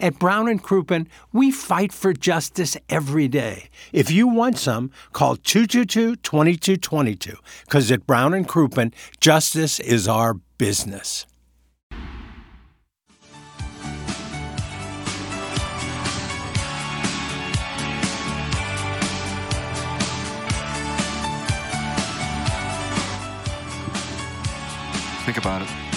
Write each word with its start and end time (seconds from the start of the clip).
At 0.00 0.18
Brown 0.18 0.48
and 0.48 0.62
Crouppen, 0.62 1.06
we 1.32 1.50
fight 1.50 1.92
for 1.92 2.12
justice 2.12 2.76
every 2.88 3.28
day. 3.28 3.68
If 3.92 4.10
you 4.10 4.26
want 4.26 4.58
some, 4.58 4.90
call 5.12 5.36
222-2222 5.36 7.36
because 7.64 7.92
at 7.92 8.06
Brown 8.06 8.34
and 8.34 8.48
Crouppen, 8.48 8.92
justice 9.20 9.80
is 9.80 10.08
our 10.08 10.34
business. 10.58 11.26
Think 25.24 25.38
about 25.38 25.62
it. 25.62 25.93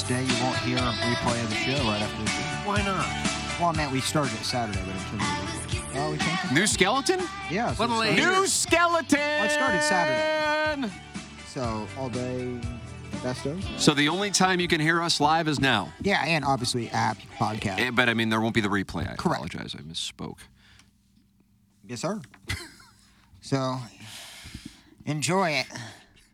This 0.00 0.08
will 0.10 0.16
be 0.16 0.24
the 0.26 0.32
first 0.32 0.34
day 0.34 0.36
you 0.38 0.42
won't 0.44 0.56
hear 0.58 0.78
a 0.78 0.80
replay 0.80 1.42
of 1.44 1.50
the 1.50 1.56
show 1.56 1.84
right 1.88 2.00
after 2.02 2.22
the 2.22 2.30
show. 2.30 2.68
Why 2.68 2.82
not? 2.82 3.60
Well, 3.60 3.72
man, 3.74 3.92
we 3.92 4.00
started 4.00 4.32
it 4.34 4.44
Saturday, 4.44 4.80
but 4.86 4.94
until 4.94 5.18
we 5.18 5.98
Oh, 5.98 6.10
we 6.12 6.18
changed 6.18 6.44
it? 6.44 6.52
New 6.52 6.66
skeleton? 6.66 7.20
Yeah. 7.50 7.74
So, 7.74 7.86
What 7.86 7.90
a 7.90 7.94
it 7.94 7.98
lady. 8.16 8.20
New 8.22 8.46
skeleton! 8.46 9.18
Well, 9.18 9.44
it 9.44 9.50
started 9.50 9.82
Saturday. 9.82 10.92
so 11.46 11.86
all 11.98 12.08
day 12.08 12.58
best 13.24 13.44
of. 13.46 13.62
So 13.76 13.92
the 13.92 14.08
only 14.08 14.30
time 14.30 14.60
you 14.60 14.68
can 14.68 14.80
hear 14.80 15.02
us 15.02 15.20
live 15.20 15.48
is 15.48 15.60
now. 15.60 15.92
Yeah, 16.00 16.22
and 16.24 16.44
obviously 16.44 16.88
app, 16.90 17.18
podcast. 17.38 17.80
Eh, 17.80 17.90
But 17.90 18.08
I 18.08 18.14
mean, 18.14 18.28
there 18.30 18.40
won't 18.40 18.54
be 18.54 18.60
the 18.60 18.68
replay. 18.68 19.02
I 19.02 19.16
Correct. 19.16 19.26
apologize. 19.44 19.74
I 19.76 19.82
misspoke. 19.82 20.38
Yes, 21.86 22.00
sir. 22.02 22.20
so 23.40 23.78
enjoy 25.04 25.50
it. 25.50 25.66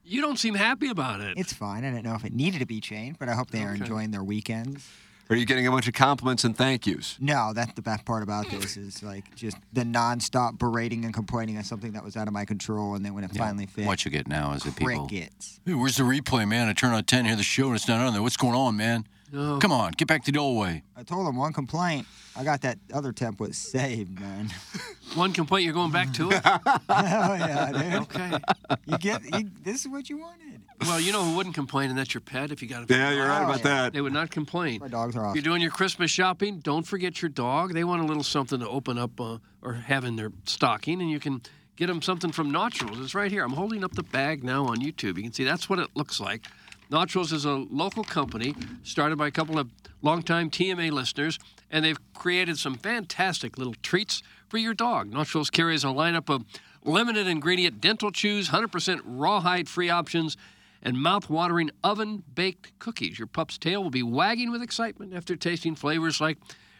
You 0.08 0.20
don't 0.20 0.38
seem 0.38 0.54
happy 0.54 0.88
about 0.88 1.20
it. 1.20 1.36
It's 1.36 1.52
fine. 1.52 1.84
I 1.84 1.90
didn't 1.90 2.04
know 2.04 2.14
if 2.14 2.24
it 2.24 2.32
needed 2.32 2.60
to 2.60 2.66
be 2.66 2.80
changed, 2.80 3.18
but 3.18 3.28
I 3.28 3.34
hope 3.34 3.50
they 3.50 3.64
are 3.64 3.74
enjoying 3.74 4.12
their 4.12 4.22
weekends. 4.22 4.88
Are 5.28 5.34
you 5.34 5.44
getting 5.44 5.66
a 5.66 5.70
bunch 5.72 5.88
of 5.88 5.94
compliments 5.94 6.44
and 6.44 6.56
thank 6.56 6.86
yous? 6.86 7.16
No, 7.18 7.52
that's 7.52 7.72
the 7.72 7.82
best 7.82 8.04
part 8.04 8.22
about 8.22 8.48
this 8.48 8.76
is 8.76 9.02
like 9.02 9.34
just 9.34 9.56
the 9.72 9.82
nonstop 9.82 10.56
berating 10.58 11.04
and 11.04 11.12
complaining 11.12 11.56
on 11.58 11.64
something 11.64 11.90
that 11.94 12.04
was 12.04 12.16
out 12.16 12.28
of 12.28 12.32
my 12.32 12.44
control, 12.44 12.94
and 12.94 13.04
then 13.04 13.12
when 13.14 13.24
it 13.24 13.32
finally 13.36 13.66
fit, 13.66 13.84
What 13.86 14.04
you 14.04 14.12
get 14.12 14.28
now 14.28 14.52
is 14.52 14.62
that 14.62 14.76
people. 14.76 15.08
crickets. 15.08 15.58
Hey, 15.66 15.74
where's 15.74 15.96
the 15.96 16.04
replay, 16.04 16.46
man? 16.46 16.68
I 16.68 16.72
turn 16.74 16.92
on 16.92 17.02
10, 17.02 17.24
hear 17.24 17.34
the 17.34 17.42
show, 17.42 17.66
and 17.66 17.74
it's 17.74 17.88
not 17.88 17.98
on 18.00 18.12
there. 18.12 18.22
What's 18.22 18.36
going 18.36 18.54
on, 18.54 18.76
man? 18.76 19.04
No. 19.32 19.58
Come 19.58 19.72
on, 19.72 19.92
get 19.92 20.06
back 20.08 20.24
to 20.24 20.32
the 20.32 20.38
old 20.38 20.58
way. 20.58 20.82
I 20.96 21.02
told 21.02 21.26
them 21.26 21.36
one 21.36 21.52
complaint. 21.52 22.06
I 22.36 22.44
got 22.44 22.60
that 22.62 22.78
other 22.92 23.12
template 23.12 23.54
saved, 23.54 24.20
man. 24.20 24.50
One 25.14 25.32
complaint, 25.32 25.64
you're 25.64 25.72
going 25.72 25.92
back 25.92 26.12
to 26.14 26.30
it? 26.30 26.42
oh 26.44 26.68
yeah, 26.90 27.72
dude. 27.72 28.02
Okay. 28.02 28.38
You 28.86 28.98
get 28.98 29.22
you, 29.38 29.48
this 29.62 29.82
is 29.86 29.88
what 29.90 30.10
you 30.10 30.18
wanted. 30.18 30.60
Well, 30.82 31.00
you 31.00 31.12
know 31.12 31.24
who 31.24 31.36
wouldn't 31.36 31.54
complain, 31.54 31.88
and 31.88 31.98
that's 31.98 32.12
your 32.12 32.20
pet 32.20 32.50
if 32.50 32.60
you 32.60 32.68
got 32.68 32.82
a 32.82 32.86
pet. 32.86 32.98
Yeah, 32.98 33.12
you're 33.12 33.26
right 33.26 33.40
Oh, 33.40 33.44
about 33.46 33.58
yeah. 33.58 33.62
that. 33.84 33.92
They 33.94 34.00
would 34.02 34.12
not 34.12 34.30
complain. 34.30 34.80
My 34.80 34.88
dogs 34.88 35.16
are 35.16 35.20
If 35.20 35.24
awesome. 35.26 35.36
you're 35.36 35.42
doing 35.44 35.62
your 35.62 35.70
Christmas 35.70 36.10
shopping, 36.10 36.58
don't 36.58 36.86
forget 36.86 37.22
your 37.22 37.28
dog. 37.30 37.72
They 37.72 37.84
want 37.84 38.02
a 38.02 38.04
little 38.04 38.24
something 38.24 38.58
to 38.60 38.68
open 38.68 38.98
up 38.98 39.18
uh, 39.20 39.38
or 39.62 39.72
have 39.74 40.04
in 40.04 40.16
their 40.16 40.32
stocking, 40.44 41.00
and 41.00 41.08
you 41.10 41.20
can 41.20 41.40
get 41.76 41.86
them 41.86 42.02
something 42.02 42.32
from 42.32 42.52
Gnawturals. 42.52 43.02
It's 43.02 43.14
right 43.14 43.30
here. 43.30 43.44
I'm 43.44 43.52
holding 43.52 43.82
up 43.84 43.94
the 43.94 44.02
bag 44.02 44.44
now 44.44 44.66
on 44.66 44.78
YouTube. 44.78 45.16
You 45.16 45.22
can 45.22 45.32
see 45.32 45.44
that's 45.44 45.70
what 45.70 45.78
it 45.78 45.88
looks 45.94 46.20
like. 46.20 46.44
Gnawturals 46.90 47.32
is 47.32 47.44
a 47.44 47.52
local 47.52 48.04
company 48.04 48.54
started 48.82 49.18
by 49.18 49.26
a 49.26 49.30
couple 49.32 49.58
of 49.58 49.70
longtime 50.02 50.50
TMA 50.50 50.92
listeners, 50.92 51.38
and 51.70 51.84
they've 51.84 51.98
created 52.14 52.58
some 52.58 52.76
fantastic 52.76 53.58
little 53.58 53.74
treats 53.82 54.22
for 54.48 54.58
your 54.58 54.74
dog. 54.74 55.10
Gnawturals 55.10 55.50
carries 55.50 55.82
a 55.82 55.88
lineup 55.88 56.32
of 56.32 56.44
limited 56.84 57.26
ingredient 57.26 57.80
dental 57.80 58.12
chews, 58.12 58.50
100% 58.50 59.00
rawhide 59.04 59.68
free 59.68 59.90
options, 59.90 60.36
and 60.80 61.02
mouth-watering 61.02 61.70
oven-baked 61.82 62.78
cookies. 62.78 63.18
Your 63.18 63.26
pup's 63.26 63.58
tail 63.58 63.82
will 63.82 63.90
be 63.90 64.04
wagging 64.04 64.52
with 64.52 64.62
excitement 64.62 65.12
after 65.12 65.34
tasting 65.34 65.74
flavors 65.74 66.20
like 66.20 66.38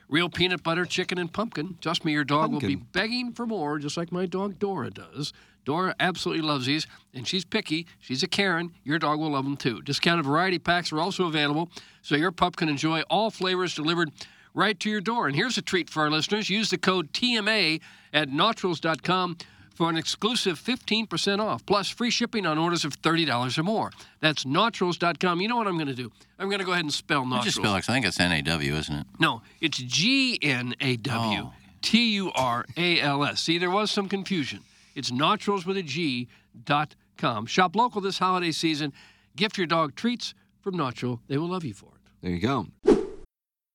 real 0.08 0.28
peanut 0.28 0.62
butter, 0.62 0.84
chicken, 0.84 1.18
and 1.18 1.32
pumpkin. 1.32 1.78
Trust 1.80 2.04
me, 2.04 2.12
your 2.12 2.22
dog 2.22 2.52
will 2.52 2.60
be 2.60 2.76
begging 2.76 3.32
for 3.32 3.46
more, 3.46 3.80
just 3.80 3.96
like 3.96 4.12
my 4.12 4.26
dog 4.26 4.60
Dora 4.60 4.90
does. 4.90 5.32
Dora 5.66 5.94
absolutely 6.00 6.42
loves 6.42 6.64
these, 6.64 6.86
and 7.12 7.28
she's 7.28 7.44
picky. 7.44 7.86
She's 8.00 8.22
a 8.22 8.26
Karen. 8.26 8.72
Your 8.84 8.98
dog 8.98 9.18
will 9.20 9.32
love 9.32 9.44
them 9.44 9.58
too. 9.58 9.82
Discounted 9.82 10.24
variety 10.24 10.58
packs 10.58 10.90
are 10.92 11.00
also 11.00 11.26
available, 11.26 11.68
so 12.00 12.16
your 12.16 12.32
pup 12.32 12.56
can 12.56 12.70
enjoy 12.70 13.02
all 13.10 13.30
flavors 13.30 13.74
delivered 13.74 14.10
right 14.54 14.80
to 14.80 14.88
your 14.88 15.02
door. 15.02 15.26
And 15.26 15.36
here's 15.36 15.58
a 15.58 15.62
treat 15.62 15.90
for 15.90 16.04
our 16.04 16.10
listeners. 16.10 16.48
Use 16.48 16.70
the 16.70 16.78
code 16.78 17.12
TMA 17.12 17.80
at 18.14 18.30
Gnawturals.com 18.30 19.36
for 19.74 19.90
an 19.90 19.96
exclusive 19.98 20.58
15% 20.58 21.38
off, 21.40 21.66
plus 21.66 21.90
free 21.90 22.08
shipping 22.10 22.46
on 22.46 22.56
orders 22.56 22.84
of 22.86 22.98
$30 23.02 23.58
or 23.58 23.62
more. 23.62 23.90
That's 24.20 24.44
Gnawturals.com. 24.44 25.40
You 25.42 25.48
know 25.48 25.56
what 25.56 25.66
I'm 25.66 25.74
going 25.76 25.88
to 25.88 25.94
do? 25.94 26.10
I'm 26.38 26.48
going 26.48 26.60
to 26.60 26.64
go 26.64 26.72
ahead 26.72 26.84
and 26.84 26.92
spell 26.94 27.24
Gnawturals. 27.24 27.42
just 27.42 27.56
spell 27.56 27.74
it. 27.74 27.78
I 27.88 27.92
think 27.92 28.06
it's 28.06 28.18
N-A-W, 28.18 28.74
isn't 28.74 28.94
it? 28.94 29.06
No, 29.18 29.42
it's 29.60 29.76
G 29.78 30.38
N 30.40 30.74
A 30.80 30.96
W 30.96 31.40
Oh. 31.42 31.52
T 31.82 32.12
U 32.14 32.32
R 32.34 32.64
A 32.76 33.00
L 33.00 33.24
S. 33.24 33.42
See, 33.42 33.58
there 33.58 33.70
was 33.70 33.90
some 33.90 34.08
confusion. 34.08 34.60
It's 34.96 35.12
naturals 35.12 35.66
with 35.66 35.76
a 35.76 35.82
G 35.82 36.26
dot 36.64 36.96
com. 37.18 37.46
Shop 37.46 37.76
local 37.76 38.00
this 38.00 38.18
holiday 38.18 38.50
season. 38.50 38.92
Gift 39.36 39.58
your 39.58 39.66
dog 39.66 39.94
treats 39.94 40.34
from 40.60 40.76
Natural. 40.76 41.20
They 41.28 41.36
will 41.36 41.48
love 41.48 41.64
you 41.64 41.74
for 41.74 41.90
it. 41.94 42.10
There 42.22 42.32
you 42.32 42.40
go. 42.40 42.66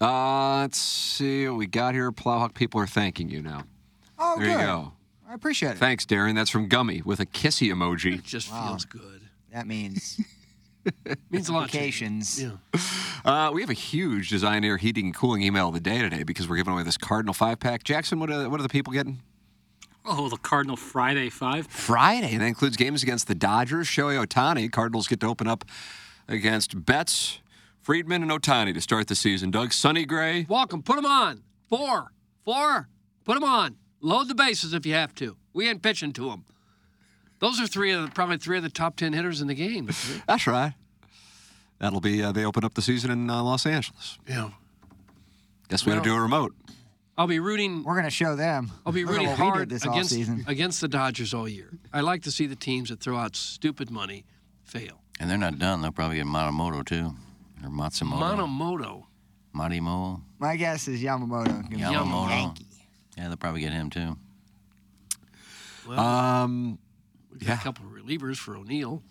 Uh, 0.00 0.60
let's 0.60 0.78
see 0.78 1.48
what 1.48 1.56
we 1.56 1.66
got 1.66 1.94
here. 1.94 2.10
Plowhawk 2.12 2.54
people 2.54 2.80
are 2.80 2.86
thanking 2.86 3.28
you 3.28 3.42
now. 3.42 3.64
Oh, 4.18 4.36
There 4.38 4.46
good. 4.48 4.60
you 4.60 4.66
go. 4.66 4.92
I 5.28 5.34
appreciate 5.34 5.72
it. 5.72 5.78
Thanks, 5.78 6.04
Darren. 6.04 6.34
That's 6.34 6.50
from 6.50 6.68
Gummy 6.68 7.02
with 7.02 7.20
a 7.20 7.26
kissy 7.26 7.72
emoji. 7.72 8.14
It 8.18 8.24
just 8.24 8.50
Wow. 8.50 8.68
feels 8.68 8.84
good. 8.84 9.22
That 9.52 9.66
means 9.66 10.20
Means 11.30 11.48
a 11.48 11.52
lot. 11.52 11.70
to 11.70 11.72
vacations. 11.72 12.42
Yeah. 12.42 12.50
Uh, 13.24 13.50
we 13.54 13.62
have 13.62 13.70
a 13.70 13.74
huge 13.74 14.28
design 14.28 14.64
air 14.64 14.76
heating 14.76 15.06
and 15.06 15.14
cooling 15.14 15.42
email 15.42 15.68
of 15.68 15.74
the 15.74 15.80
day 15.80 15.98
today 16.02 16.24
because 16.24 16.46
we're 16.48 16.56
giving 16.56 16.74
away 16.74 16.82
this 16.82 16.98
Cardinal 16.98 17.32
five 17.32 17.58
pack. 17.58 17.84
Jackson, 17.84 18.18
what 18.20 18.30
are, 18.30 18.48
what 18.50 18.60
are 18.60 18.62
the 18.62 18.68
people 18.68 18.92
getting? 18.92 19.20
Oh, 20.04 20.28
the 20.28 20.36
Cardinal 20.36 20.76
Friday 20.76 21.30
five. 21.30 21.66
Friday. 21.68 22.32
And 22.32 22.42
that 22.42 22.46
includes 22.46 22.76
games 22.76 23.02
against 23.02 23.26
the 23.28 23.34
Dodgers. 23.34 23.86
Shohei 23.88 24.22
Otani. 24.24 24.70
Cardinals 24.70 25.08
get 25.08 25.20
to 25.20 25.26
open 25.26 25.46
up 25.46 25.64
against 26.28 26.84
Betts, 26.84 27.38
Freeman, 27.84 28.22
and 28.22 28.30
Otani 28.30 28.72
to 28.72 28.80
start 28.80 29.08
the 29.08 29.14
season. 29.14 29.50
Doug, 29.50 29.70
Sonny 29.74 30.06
Gray. 30.06 30.46
Welcome. 30.48 30.82
Put 30.82 30.96
them 30.96 31.04
on. 31.04 31.42
Four. 31.68 32.12
Four. 32.42 32.88
Put 33.26 33.34
them 33.34 33.44
on. 33.44 33.76
Load 34.00 34.28
the 34.28 34.34
bases 34.34 34.72
if 34.72 34.86
you 34.86 34.94
have 34.94 35.14
to. 35.16 35.36
We 35.52 35.68
ain't 35.68 35.82
pitching 35.82 36.14
to 36.14 36.30
them. 36.30 36.46
Those 37.40 37.60
are 37.60 37.66
three 37.66 37.92
of 37.92 38.00
the, 38.02 38.08
probably 38.10 38.38
three 38.38 38.56
of 38.56 38.62
the 38.62 38.70
top 38.70 38.96
ten 38.96 39.12
hitters 39.12 39.42
in 39.42 39.48
the 39.48 39.54
game. 39.54 39.90
That's 40.26 40.46
right. 40.46 40.72
That'll 41.78 42.00
be, 42.00 42.22
uh, 42.22 42.32
they 42.32 42.46
open 42.46 42.64
up 42.64 42.72
the 42.72 42.80
season 42.80 43.10
in 43.10 43.28
uh, 43.28 43.42
Los 43.42 43.66
Angeles. 43.66 44.18
yeah. 44.26 44.48
Guess 45.68 45.84
we 45.84 45.92
got 45.92 46.02
to 46.02 46.08
do 46.08 46.14
a 46.14 46.20
remote. 46.20 46.54
I'll 47.18 47.26
be 47.26 47.38
rooting. 47.38 47.84
We're 47.84 47.96
gonna 47.96 48.08
show 48.10 48.34
them. 48.34 48.70
I'll 48.86 48.92
be 48.92 49.04
rooting 49.04 49.26
what 49.26 49.38
we 49.38 49.44
did 49.44 49.52
hard 49.52 49.68
this 49.68 49.84
against 49.84 50.12
offseason. 50.14 50.48
against 50.48 50.80
the 50.80 50.88
Dodgers 50.88 51.32
all 51.34 51.48
year. 51.48 51.68
I 51.92 52.00
like 52.00 52.22
to 52.22 52.30
see 52.30 52.46
the 52.46 52.56
teams 52.56 52.88
that 52.88 53.00
throw 53.00 53.16
out 53.16 53.36
stupid 53.36 53.90
money 53.90 54.24
fail. 54.62 55.00
And 55.20 55.30
they're 55.30 55.38
not 55.38 55.58
done. 55.58 55.80
They'll 55.82 55.92
probably 55.92 56.16
get 56.16 56.26
Matamoto 56.26 56.84
too, 56.84 57.14
or 57.64 57.70
Matsumoto. 57.70 58.20
Monomoto. 58.36 59.04
Matimo. 59.54 60.20
My 60.38 60.56
guess 60.56 60.88
is 60.88 61.02
Yamamoto. 61.02 61.62
can 61.68 61.68
be 61.70 61.76
Yamamoto. 61.78 62.28
Yankee. 62.30 62.66
Yeah, 63.16 63.28
they'll 63.28 63.36
probably 63.36 63.60
get 63.60 63.72
him 63.72 63.90
too. 63.90 64.16
Well, 65.86 66.00
Um, 66.00 66.78
we've 67.30 67.46
got 67.46 67.60
a 67.60 67.62
couple 67.62 67.86
of 67.86 67.92
relievers 67.92 68.36
for 68.36 68.56
O'Neill, 68.56 69.02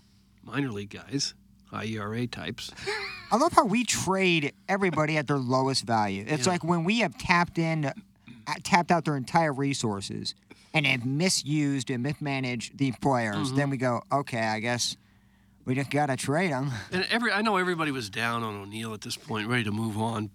minor 0.44 0.72
league 0.72 0.90
guys, 0.90 1.34
high 1.70 1.86
ERA 1.86 2.28
types. 2.28 2.72
I 3.32 3.38
love 3.38 3.54
how 3.54 3.66
we 3.66 3.84
trade 3.84 4.54
everybody 4.68 5.18
at 5.18 5.28
their 5.28 5.38
lowest 5.38 5.86
value. 5.86 6.26
It's 6.28 6.46
Yeah. 6.46 6.52
like 6.54 6.64
when 6.64 6.84
we 6.84 7.00
have 7.00 7.18
tapped 7.18 7.58
in, 7.58 7.86
uh, 7.86 7.92
tapped 8.64 8.92
out 8.92 9.06
their 9.06 9.16
entire 9.18 9.54
resources 9.54 10.36
and 10.74 10.86
have 10.86 11.06
misused 11.06 11.90
and 11.90 12.04
mismanaged 12.04 12.78
the 12.78 12.92
players. 12.94 13.48
Mm-hmm. 13.48 13.56
Then 13.56 13.70
we 13.70 13.78
go, 13.78 14.02
okay, 14.12 14.42
I 14.42 14.60
guess 14.60 14.98
we 15.66 15.76
just 15.76 15.90
gotta 15.90 16.16
trade 16.16 16.50
him. 16.50 16.72
And 16.92 17.06
every 17.10 17.32
I 17.32 17.42
know 17.42 17.58
everybody 17.58 17.92
was 17.92 18.10
down 18.10 18.44
on 18.44 18.56
O'Neill 18.56 18.94
at 18.94 19.02
this 19.02 19.16
point, 19.16 19.48
ready 19.48 19.64
to 19.64 19.72
move 19.72 19.98
on. 19.98 20.30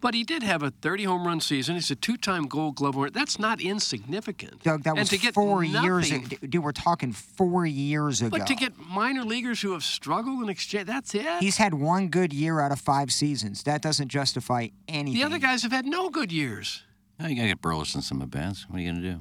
But 0.00 0.12
he 0.12 0.22
did 0.22 0.42
have 0.42 0.62
a 0.62 0.70
30 0.70 1.04
home 1.04 1.26
run 1.26 1.40
season. 1.40 1.76
He's 1.76 1.90
a 1.90 1.94
two-time 1.94 2.44
Gold 2.46 2.76
Glove 2.76 2.94
winner. 2.94 3.08
That's 3.08 3.38
not 3.38 3.62
insignificant. 3.62 4.62
Doug, 4.62 4.82
that 4.82 4.90
and 4.90 4.98
was 4.98 5.08
to 5.08 5.16
get 5.16 5.32
four 5.32 5.64
years. 5.64 6.10
nothing- 6.10 6.26
ago. 6.26 6.36
Dude, 6.46 6.62
we're 6.62 6.72
talking 6.72 7.10
four 7.12 7.64
years 7.64 8.20
ago. 8.20 8.28
But 8.36 8.46
to 8.48 8.54
get 8.54 8.78
minor 8.78 9.24
leaguers 9.24 9.62
who 9.62 9.72
have 9.72 9.82
struggled 9.82 10.42
in 10.42 10.50
exchange, 10.50 10.88
that's 10.88 11.14
it. 11.14 11.26
He's 11.40 11.56
had 11.56 11.72
one 11.72 12.08
good 12.08 12.34
year 12.34 12.60
out 12.60 12.70
of 12.70 12.80
five 12.80 13.12
seasons. 13.14 13.62
That 13.62 13.80
doesn't 13.80 14.08
justify 14.08 14.68
anything. 14.88 15.18
the 15.18 15.24
other 15.24 15.38
guys 15.38 15.62
have 15.62 15.72
had 15.72 15.86
no 15.86 16.10
good 16.10 16.30
years. 16.30 16.82
Oh, 17.18 17.26
you 17.26 17.34
gotta 17.36 17.48
get 17.48 17.62
Burleson 17.62 18.02
some 18.02 18.20
at 18.20 18.30
bats. 18.30 18.68
What 18.68 18.80
are 18.80 18.82
you 18.82 18.92
gonna 18.92 19.00
do? 19.02 19.20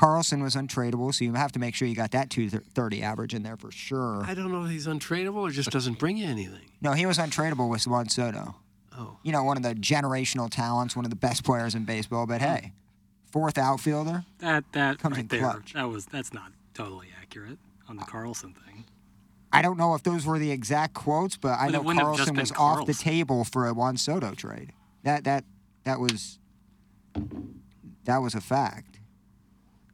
Carlson 0.00 0.42
was 0.42 0.56
untradeable, 0.56 1.12
so 1.12 1.24
you 1.26 1.34
have 1.34 1.52
to 1.52 1.58
make 1.58 1.74
sure 1.74 1.86
you 1.86 1.94
got 1.94 2.12
that 2.12 2.30
230 2.30 3.02
average 3.02 3.34
in 3.34 3.42
there 3.42 3.58
for 3.58 3.70
sure. 3.70 4.24
I 4.26 4.32
don't 4.32 4.50
know 4.50 4.64
if 4.64 4.70
he's 4.70 4.86
untradeable 4.86 5.34
or 5.42 5.50
just 5.50 5.70
doesn't 5.70 5.98
bring 5.98 6.16
you 6.16 6.26
anything. 6.26 6.70
No, 6.80 6.92
he 6.94 7.04
was 7.04 7.18
untradeable 7.18 7.68
with 7.68 7.86
Juan 7.86 8.08
Soto. 8.08 8.54
Oh. 8.96 9.18
You 9.22 9.30
know, 9.32 9.44
one 9.44 9.58
of 9.58 9.62
the 9.62 9.74
generational 9.74 10.48
talents, 10.48 10.96
one 10.96 11.04
of 11.04 11.10
the 11.10 11.16
best 11.18 11.44
players 11.44 11.74
in 11.74 11.84
baseball. 11.84 12.26
But 12.26 12.40
hey, 12.40 12.72
fourth 13.30 13.58
outfielder. 13.58 14.24
That 14.38 14.64
that 14.72 14.98
Comes 15.00 15.16
right 15.16 15.20
in 15.20 15.28
there. 15.28 15.40
clutch. 15.40 15.74
That 15.74 15.90
was 15.90 16.06
that's 16.06 16.32
not 16.32 16.50
totally 16.72 17.08
accurate 17.20 17.58
on 17.86 17.96
the 17.96 18.04
Carlson 18.04 18.54
thing. 18.54 18.86
I 19.52 19.60
don't 19.60 19.76
know 19.76 19.94
if 19.94 20.02
those 20.02 20.24
were 20.24 20.38
the 20.38 20.50
exact 20.50 20.94
quotes, 20.94 21.36
but 21.36 21.58
I 21.58 21.64
Well, 21.64 21.72
know 21.72 21.82
wouldn't 21.82 22.06
have 22.06 22.16
just 22.16 22.34
Carlson 22.34 22.36
was 22.36 22.52
off 22.52 22.86
the 22.86 22.94
table 22.94 23.44
for 23.44 23.66
a 23.66 23.74
Juan 23.74 23.98
Soto 23.98 24.32
trade. 24.32 24.72
That 25.02 25.24
that 25.24 25.44
that 25.84 26.00
was 26.00 26.38
that 28.04 28.18
was 28.22 28.34
a 28.34 28.40
fact. 28.40 28.99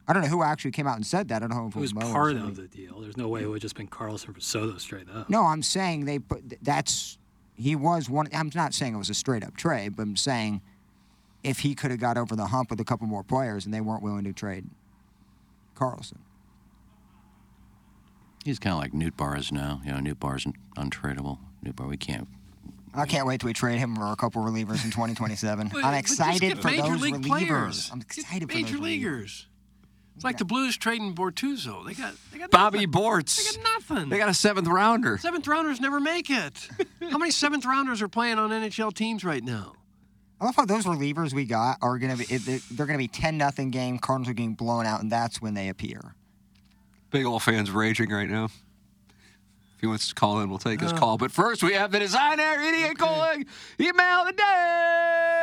I 0.07 0.13
don't 0.13 0.21
know 0.23 0.29
who 0.29 0.41
actually 0.41 0.71
came 0.71 0.87
out 0.87 0.95
and 0.95 1.05
said 1.05 1.27
that. 1.29 1.43
I 1.43 1.47
don't 1.47 1.57
know 1.57 1.67
if 1.67 1.75
It 1.75 1.79
was 1.79 1.93
Mo 1.93 2.11
part 2.11 2.35
of 2.37 2.55
the 2.55 2.67
deal. 2.67 3.01
There's 3.01 3.17
no 3.17 3.27
way 3.27 3.43
it 3.43 3.47
would 3.47 3.55
have 3.55 3.61
just 3.61 3.75
been 3.75 3.87
Carlson 3.87 4.33
for 4.33 4.39
Soto 4.39 4.77
straight 4.77 5.07
up. 5.13 5.29
No, 5.29 5.43
I'm 5.43 5.61
saying 5.61 6.05
they 6.05 6.19
put 6.19 6.57
that's 6.61 7.17
he 7.55 7.75
was 7.75 8.09
one. 8.09 8.27
I'm 8.33 8.49
not 8.55 8.73
saying 8.73 8.93
it 8.93 8.97
was 8.97 9.09
a 9.09 9.13
straight 9.13 9.43
up 9.43 9.57
trade, 9.57 9.95
but 9.95 10.03
I'm 10.03 10.15
saying 10.15 10.61
if 11.43 11.59
he 11.59 11.75
could 11.75 11.91
have 11.91 11.99
got 11.99 12.17
over 12.17 12.35
the 12.35 12.47
hump 12.47 12.69
with 12.69 12.79
a 12.79 12.85
couple 12.85 13.07
more 13.07 13.23
players 13.23 13.65
and 13.65 13.73
they 13.73 13.81
weren't 13.81 14.01
willing 14.01 14.23
to 14.23 14.33
trade 14.33 14.65
Carlson. 15.75 16.19
He's 18.45 18.59
kind 18.59 18.73
of 18.73 18.79
like 18.79 18.93
Nootbaar 18.93 19.37
is 19.37 19.51
now. 19.51 19.81
You 19.85 19.91
know, 19.91 19.97
Nootbaar's 19.99 20.45
un- 20.45 20.53
untradeable. 20.89 21.37
Nootbaar, 21.65 21.89
we 21.89 21.97
can't. 21.97 22.27
I 22.93 23.05
can't 23.05 23.27
wait 23.27 23.41
till 23.41 23.47
we 23.47 23.53
trade 23.53 23.77
him 23.77 23.95
for 23.95 24.05
a 24.07 24.15
couple 24.15 24.41
relievers 24.41 24.83
in 24.85 24.91
2027. 24.91 25.69
But- 25.73 25.83
I'm 25.83 25.93
excited 25.95 26.61
for 26.61 26.71
those 26.71 26.79
relievers. 27.01 27.25
players. 27.27 27.89
I'm 27.91 27.99
Get 27.99 28.17
excited 28.19 28.49
for 28.49 28.55
major 28.55 28.71
those 28.71 28.79
relievers. 28.79 28.83
leaguers. 28.83 29.47
It's 30.17 30.23
like 30.23 30.39
the 30.39 30.45
Blues 30.45 30.75
trading 30.77 31.13
Bortuzzo. 31.13 31.85
They 31.85 31.93
got 31.93 32.15
they 32.31 32.39
got 32.39 32.49
Bobby 32.49 32.87
nothing. 32.87 32.91
Bortz. 33.03 33.37
They 33.37 33.61
got 33.61 33.71
nothing. 33.87 34.09
They 34.09 34.17
got 34.17 34.29
a 34.29 34.33
seventh 34.33 34.67
rounder. 34.67 35.19
seventh 35.19 35.47
rounders 35.47 35.79
never 35.79 35.99
make 35.99 36.31
it. 36.31 36.67
How 37.11 37.19
many 37.19 37.29
seventh 37.29 37.65
rounders 37.65 38.01
are 38.01 38.07
playing 38.07 38.39
on 38.39 38.49
NHL 38.49 38.95
teams 38.95 39.23
right 39.23 39.43
now? 39.43 39.73
I 40.41 40.45
love 40.45 40.55
how 40.55 40.65
those 40.65 40.85
relievers 40.85 41.33
we 41.33 41.45
got 41.45 41.77
are 41.83 41.99
gonna 41.99 42.17
be 42.17 42.25
they're- 42.25 42.59
they're 42.71 42.85
gonna 42.87 42.97
be 42.97 43.07
10 43.07 43.37
nothing 43.37 43.69
game. 43.69 43.99
Cardinals 43.99 44.29
are 44.29 44.33
getting 44.33 44.55
blown 44.55 44.87
out, 44.87 45.01
and 45.01 45.11
that's 45.11 45.39
when 45.39 45.53
they 45.53 45.69
appear. 45.69 46.15
Big 47.11 47.25
old 47.25 47.43
fans 47.43 47.69
raging 47.69 48.09
right 48.11 48.29
now. 48.29 48.45
If 48.45 49.81
he 49.81 49.87
wants 49.87 50.07
to 50.09 50.15
call 50.15 50.39
in, 50.39 50.49
we'll 50.49 50.57
take 50.57 50.81
his 50.81 50.93
uh. 50.93 50.97
call. 50.97 51.17
But 51.19 51.31
first, 51.31 51.61
we 51.63 51.73
have 51.73 51.91
the 51.91 51.99
Design 51.99 52.39
Air 52.39 52.59
Heating 52.59 52.83
and 52.85 52.97
Cooling 52.97 53.45
email 53.79 54.21
of 54.21 54.27
the 54.27 54.33
day. 54.33 55.36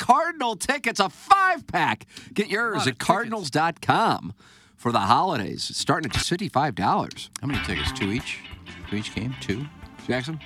Cardinal 0.00 0.56
tickets, 0.56 0.98
a 0.98 1.08
five 1.10 1.66
pack. 1.66 2.06
Get 2.34 2.48
yours 2.48 2.74
at 2.74 2.78
of 2.78 2.84
tickets. 2.86 3.06
cardinals.com 3.06 4.32
for 4.76 4.90
the 4.90 4.98
holidays. 5.00 5.68
It's 5.70 5.78
starting 5.78 6.10
at 6.10 6.16
just 6.16 6.28
$55. 6.30 7.28
How 7.40 7.46
many 7.46 7.62
tickets? 7.64 7.92
Two 7.92 8.10
each? 8.10 8.38
Two 8.88 8.96
each 8.96 9.14
game? 9.14 9.34
Two? 9.40 9.66
Jackson? 10.08 10.40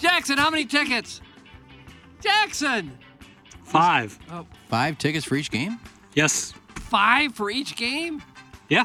Jackson, 0.00 0.36
how 0.38 0.50
many 0.50 0.64
tickets? 0.66 1.20
Jackson, 2.20 2.98
Five. 3.64 4.18
Oh. 4.30 4.46
Five 4.68 4.96
tickets 4.98 5.24
for 5.24 5.34
each 5.36 5.50
game? 5.50 5.78
Yes. 6.14 6.52
five 6.74 7.34
for 7.34 7.50
each 7.50 7.74
game, 7.76 8.22
Yeah. 8.68 8.84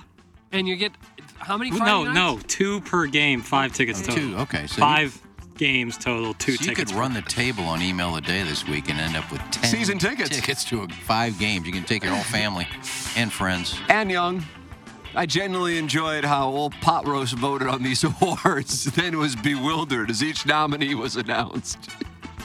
and 0.51 0.67
you 0.67 0.75
get 0.75 0.91
how 1.37 1.55
many? 1.57 1.71
Friday 1.71 1.85
no, 1.85 2.03
nights? 2.03 2.15
no. 2.15 2.39
Two 2.47 2.81
per 2.81 3.05
game. 3.07 3.41
Five 3.41 3.73
tickets 3.73 3.99
total. 4.01 4.15
Two. 4.15 4.37
Okay. 4.37 4.67
So 4.67 4.75
you- 4.75 4.79
Five 4.81 5.21
games 5.61 5.95
total. 5.95 6.33
Two 6.33 6.53
So 6.53 6.63
you 6.63 6.69
tickets. 6.71 6.91
could 6.91 6.99
run 6.99 7.13
the 7.13 7.21
table 7.21 7.63
on 7.65 7.83
email 7.83 8.15
a 8.15 8.21
day 8.21 8.41
this 8.41 8.67
week 8.67 8.89
and 8.89 8.99
end 8.99 9.15
up 9.15 9.31
with 9.31 9.39
ten 9.51 9.63
Season 9.69 9.99
tickets. 9.99 10.29
Tickets 10.35 10.63
to 10.65 10.81
a, 10.81 10.87
five 10.87 11.37
games. 11.37 11.67
You 11.67 11.71
can 11.71 11.83
take 11.83 12.03
your 12.03 12.13
whole 12.13 12.23
family 12.23 12.67
and 13.15 13.31
friends. 13.31 13.79
and 13.87 14.09
Young. 14.09 14.43
I 15.13 15.25
genuinely 15.27 15.77
enjoyed 15.77 16.23
how 16.25 16.47
old 16.47 16.73
Pot 16.81 17.05
Roast 17.07 17.35
voted 17.35 17.67
on 17.67 17.83
these 17.83 18.03
awards, 18.21 18.85
then 18.85 19.19
was 19.19 19.35
bewildered 19.35 20.09
as 20.09 20.23
each 20.23 20.45
nominee 20.47 20.95
was 20.95 21.15
announced. 21.15 21.89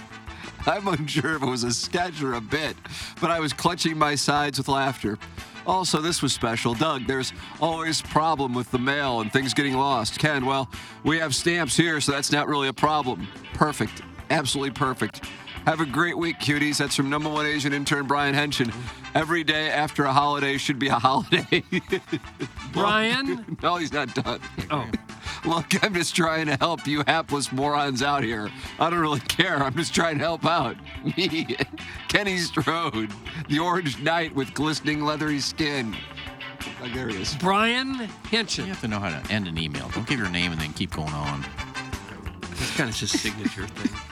I'm 0.67 0.87
unsure 0.89 1.37
if 1.37 1.43
it 1.43 1.47
was 1.47 1.63
a 1.65 1.73
sketch 1.73 2.21
or 2.23 2.35
a 2.35 2.41
bit, 2.41 2.77
but 3.21 3.31
I 3.31 3.39
was 3.41 3.53
clutching 3.55 3.97
my 3.97 4.15
sides 4.17 4.59
with 4.59 4.69
laughter. 4.69 5.17
Also, 5.67 6.01
this 6.01 6.23
was 6.23 6.33
special. 6.33 6.75
Doug, 6.75 7.07
there's 7.07 7.33
always 7.61 8.01
problem 8.01 8.55
with 8.55 8.71
the 8.71 8.79
mail 8.79 9.21
and 9.21 9.33
things 9.33 9.53
getting 9.53 9.75
lost. 9.75 10.19
Ken, 10.19 10.47
well, 10.47 10.71
we 11.03 11.19
have 11.19 11.35
stamps 11.35 11.77
here, 11.77 12.01
so 12.01 12.13
that's 12.13 12.31
not 12.31 12.47
really 12.47 12.69
a 12.69 12.73
problem. 12.73 13.27
Perfect. 13.53 14.03
Absolutely 14.31 14.73
perfect. 14.73 15.25
Have 15.67 15.81
a 15.81 15.85
great 15.85 16.17
week, 16.17 16.39
cuties. 16.39 16.79
That's 16.79 16.95
from 16.95 17.11
number 17.11 17.29
one 17.29 17.45
Asian 17.45 17.73
intern 17.73 18.07
Brian 18.07 18.35
Henson. 18.35 18.73
Every 19.17 19.43
day 19.43 19.69
after 19.69 20.05
a 20.05 20.13
holiday 20.13 20.59
should 20.59 20.79
be 20.79 20.87
a 20.87 20.95
holiday. 20.99 21.65
Brian. 22.73 23.57
no, 23.65 23.75
he's 23.75 23.93
not 23.93 24.15
done. 24.15 24.39
Oh, 24.71 24.89
Look, 25.45 25.83
I'm 25.83 25.93
just 25.93 26.15
trying 26.15 26.47
to 26.47 26.57
help 26.57 26.87
you 26.87 27.03
hapless 27.09 27.51
morons 27.51 28.01
out 28.01 28.23
here. 28.23 28.49
I 28.79 28.91
don't 28.91 29.01
really 29.01 29.19
care. 29.19 29.61
I'm 29.61 29.75
just 29.75 29.93
trying 29.93 30.19
to 30.19 30.25
help 30.25 30.45
out. 30.45 30.77
Me, 31.17 31.57
Kenny 32.07 32.39
Strode, 32.39 33.11
the 33.49 33.59
orange 33.59 34.01
knight 34.01 34.33
with 34.37 34.55
glistening 34.55 35.05
leathery 35.05 35.41
skin. 35.41 35.97
Oh, 36.81 36.89
there 36.95 37.09
it 37.09 37.17
is. 37.17 37.35
Brian 37.41 38.09
You 38.31 38.39
have 38.39 38.81
to 38.83 38.89
know 38.89 39.01
how 39.01 39.21
to 39.21 39.33
end 39.33 39.49
an 39.49 39.59
email. 39.59 39.89
Don't 39.89 40.07
give 40.07 40.21
your 40.21 40.31
name 40.31 40.53
and 40.53 40.61
then 40.61 40.73
keep 40.75 40.93
going 40.93 41.13
on. 41.13 41.45
That's 42.41 42.77
kind 42.77 42.89
of 42.89 42.95
just 42.95 43.19
signature 43.19 43.67
thing. 43.67 44.06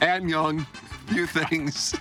And 0.00 0.28
Young, 0.28 0.66
few 1.06 1.26
things. 1.26 1.94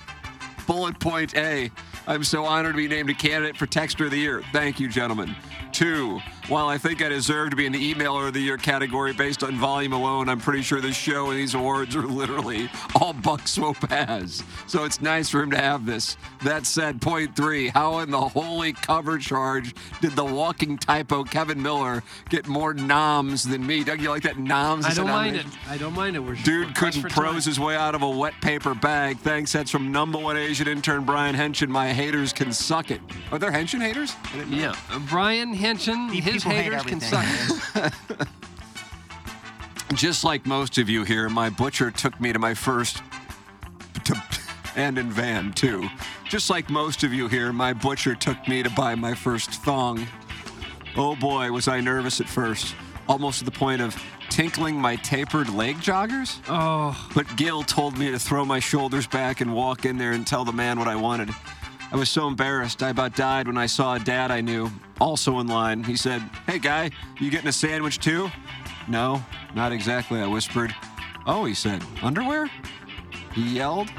Bullet 0.68 1.00
point 1.00 1.36
A. 1.36 1.72
I'm 2.08 2.24
so 2.24 2.44
honored 2.44 2.74
to 2.74 2.78
be 2.78 2.88
named 2.88 3.10
a 3.10 3.14
candidate 3.14 3.58
for 3.58 3.68
Texter 3.68 4.06
of 4.06 4.12
the 4.12 4.18
Year. 4.18 4.44
Thank 4.52 4.80
you, 4.80 4.88
gentlemen. 4.90 5.36
Two, 5.72 6.20
while 6.48 6.68
I 6.68 6.78
think 6.78 7.02
I 7.02 7.10
deserve 7.10 7.50
to 7.50 7.56
be 7.56 7.66
in 7.66 7.72
the 7.72 7.94
Emailer 7.94 8.28
of 8.28 8.34
the 8.34 8.40
Year 8.40 8.58
category 8.58 9.14
based 9.14 9.44
on 9.44 9.56
volume 9.56 9.94
alone, 9.94 10.30
I'm 10.30 10.40
pretty 10.40 10.62
sure 10.62 10.80
this 10.82 10.96
show 10.96 11.32
and 11.32 11.40
these 11.40 11.56
awards 11.56 11.96
are 11.96 12.04
literally 12.06 12.70
all 13.00 13.14
Buck 13.14 13.48
Swope 13.48 13.90
has. 13.90 14.44
So 14.68 14.84
it's 14.84 15.02
nice 15.02 15.30
for 15.30 15.42
him 15.42 15.52
to 15.52 15.58
have 15.58 15.86
this. 15.86 16.18
That 16.44 16.66
said, 16.66 17.02
point 17.02 17.36
three, 17.36 17.70
how 17.70 18.00
in 18.00 18.12
the 18.12 18.22
holy 18.22 18.74
cover 18.74 19.18
charge 19.18 19.74
did 20.02 20.12
the 20.12 20.26
walking 20.26 20.78
typo 20.78 21.24
Kevin 21.24 21.62
Miller 21.62 22.04
get 22.30 22.48
more 22.48 22.74
noms 22.74 23.44
than 23.44 23.66
me? 23.66 23.84
Doug, 23.84 24.00
you 24.02 24.10
like 24.10 24.24
that 24.24 24.38
noms? 24.38 24.86
I 24.86 24.94
don't 24.94 25.08
mind 25.08 25.36
it. 25.38 25.46
I 25.70 25.78
don't 25.78 25.94
mind 25.94 26.16
it. 26.16 26.20
We're 26.20 26.26
we're 26.36 26.44
Dude 26.44 26.76
couldn't 26.76 27.02
for 27.02 27.10
time. 27.10 27.24
prose 27.26 27.46
his 27.46 27.60
way 27.60 27.76
out 27.76 27.96
of 27.96 28.02
a 28.02 28.10
wet 28.10 28.34
paper 28.42 28.74
bag. 28.74 29.18
Thanks. 29.20 29.52
That's 29.52 29.72
from 29.72 29.92
number 29.92 30.18
one 30.18 30.38
Asian 30.38 30.68
intern 30.68 31.04
Brian 31.06 31.36
Henson. 31.36 31.72
My 31.72 31.94
haters 31.94 32.34
can 32.34 32.52
suck 32.52 32.92
it. 32.92 33.00
Are 33.32 33.40
there 33.40 33.52
Henson 33.52 33.80
haters? 33.82 34.16
I 34.34 34.38
didn't 34.38 34.52
know. 34.52 34.58
Yeah, 34.58 34.76
uh, 34.92 35.00
Brian 35.08 35.54
Henson. 35.54 36.10
Pe- 36.10 36.20
His 36.22 36.35
people 36.44 36.52
hate 36.52 36.72
can 36.86 37.02
suck. 37.02 37.26
Just 39.94 40.24
like 40.24 40.46
most 40.46 40.78
of 40.78 40.90
you 40.90 41.04
here, 41.04 41.30
my 41.30 41.50
butcher 41.50 41.92
took 41.92 42.20
me 42.20 42.34
to 42.34 42.40
my 42.40 42.54
first. 42.54 43.02
To, 44.06 44.22
and 44.76 44.98
in 44.98 45.10
van, 45.10 45.54
too. 45.54 45.88
Just 46.28 46.50
like 46.50 46.70
most 46.70 47.04
of 47.04 47.14
you 47.14 47.28
here, 47.28 47.54
my 47.54 47.72
butcher 47.72 48.16
took 48.16 48.48
me 48.48 48.64
to 48.64 48.70
buy 48.72 48.96
my 48.96 49.14
first 49.14 49.52
thong. 49.64 50.06
Oh 50.98 51.16
boy, 51.16 51.52
was 51.52 51.68
I 51.68 51.80
nervous 51.82 52.20
at 52.20 52.28
first. 52.28 52.76
Almost 53.08 53.40
to 53.40 53.46
the 53.46 53.52
point 53.52 53.82
of 53.82 53.96
tinkling 54.30 54.76
my 54.76 54.96
tapered 54.98 55.50
leg 55.50 55.78
joggers. 55.78 56.40
Oh, 56.50 57.10
But 57.14 57.36
Gil 57.36 57.64
told 57.64 57.98
me 57.98 58.12
to 58.12 58.20
throw 58.20 58.44
my 58.44 58.60
shoulders 58.60 59.08
back 59.08 59.40
and 59.40 59.54
walk 59.54 59.86
in 59.86 59.98
there 59.98 60.12
and 60.12 60.26
tell 60.26 60.44
the 60.44 60.52
man 60.52 60.80
what 60.80 60.88
I 60.88 60.96
wanted. 60.96 61.30
I 61.92 61.96
was 61.96 62.10
so 62.10 62.28
embarrassed, 62.28 62.82
I 62.82 62.90
about 62.90 63.16
died 63.16 63.48
when 63.48 63.58
I 63.58 63.68
saw 63.68 63.96
a 63.96 64.00
dad 64.00 64.32
I 64.32 64.42
knew, 64.42 64.72
also 65.00 65.40
in 65.40 65.48
line. 65.48 65.84
He 65.84 65.96
said, 65.98 66.22
Hey, 66.48 66.60
guy, 66.60 66.92
you 67.20 67.30
getting 67.30 67.48
a 67.48 67.54
sandwich 67.54 68.00
too? 68.00 68.30
No, 68.88 69.24
not 69.56 69.72
exactly, 69.72 70.20
I 70.22 70.28
whispered. 70.28 70.74
Oh, 71.26 71.46
he 71.46 71.54
said, 71.54 71.84
Underwear? 72.04 72.50
He 73.34 73.42
yelled. 73.56 73.90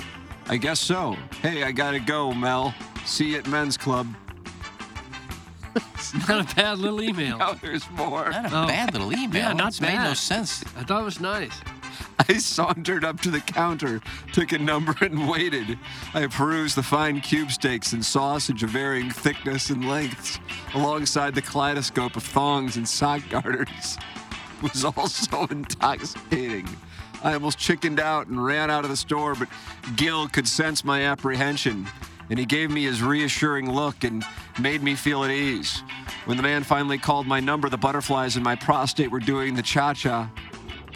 I 0.49 0.57
guess 0.57 0.79
so. 0.81 1.17
Hey, 1.43 1.65
I 1.65 1.73
gotta 1.73 1.99
go, 1.99 2.33
Mel. 2.33 2.73
See 3.05 3.33
you 3.33 3.39
at 3.39 3.49
men's 3.49 3.77
club. 3.77 4.07
It's 5.95 6.15
not 6.29 6.51
a 6.53 6.55
bad 6.55 6.79
little 6.79 7.03
email. 7.03 7.39
Oh, 7.41 7.59
there's 7.61 7.89
more. 7.91 8.31
Not 8.31 8.45
a 8.53 8.57
Oh. 8.63 8.67
bad 8.67 8.93
little 8.93 9.13
email. 9.13 9.43
Yeah, 9.43 9.53
not 9.53 9.69
it's 9.69 9.81
made 9.81 9.95
no 9.97 10.05
bad. 10.05 10.17
sense. 10.17 10.63
I 10.77 10.85
thought 10.85 11.03
it 11.03 11.05
was 11.05 11.21
nice. 11.21 11.53
I 12.29 12.39
sauntered 12.39 13.05
up 13.05 13.21
to 13.21 13.31
the 13.31 13.41
counter, 13.41 14.01
took 14.33 14.53
a 14.53 14.59
number, 14.59 14.95
and 15.01 15.29
waited. 15.29 15.79
I 16.15 16.27
perused 16.27 16.77
the 16.77 16.83
fine 16.83 17.21
cube 17.21 17.53
steaks 17.53 17.93
and 17.93 18.05
sausage 18.05 18.63
of 18.63 18.71
varying 18.71 19.11
thickness 19.11 19.71
and 19.71 19.89
lengths, 19.89 20.39
alongside 20.75 21.35
the 21.35 21.43
kaleidoscope 21.43 22.17
of 22.17 22.23
thongs 22.23 22.77
and 22.77 22.89
sock 22.89 23.23
garters. 23.31 23.99
It 24.63 24.73
was 24.73 24.85
all 24.85 25.09
so 25.09 25.45
intoxicating. 25.51 26.69
I 27.23 27.35
almost 27.35 27.59
chickened 27.59 28.01
out 28.01 28.27
and 28.27 28.45
ran 28.45 28.71
out 28.71 28.85
of 28.85 28.91
the 28.91 28.97
store, 28.97 29.35
but 29.35 29.49
Gil 29.97 30.29
could 30.29 30.49
sense 30.49 30.85
my 30.85 31.03
apprehension, 31.03 31.87
and 32.31 32.39
he 32.39 32.45
gave 32.45 32.71
me 32.71 32.85
his 32.85 33.03
reassuring 33.03 33.71
look 33.71 34.05
and 34.05 34.25
made 34.61 34.83
me 34.83 34.95
feel 34.95 35.25
at 35.25 35.31
ease. 35.31 35.83
When 36.25 36.37
the 36.37 36.43
man 36.43 36.65
finally 36.65 36.99
called 36.99 37.27
my 37.27 37.41
number, 37.41 37.69
the 37.69 37.77
butterflies 37.77 38.37
in 38.37 38.43
my 38.43 38.57
prostate 38.57 39.11
were 39.11 39.21
doing 39.21 39.55
the 39.55 39.63
cha 39.63 39.93
cha 39.93 40.31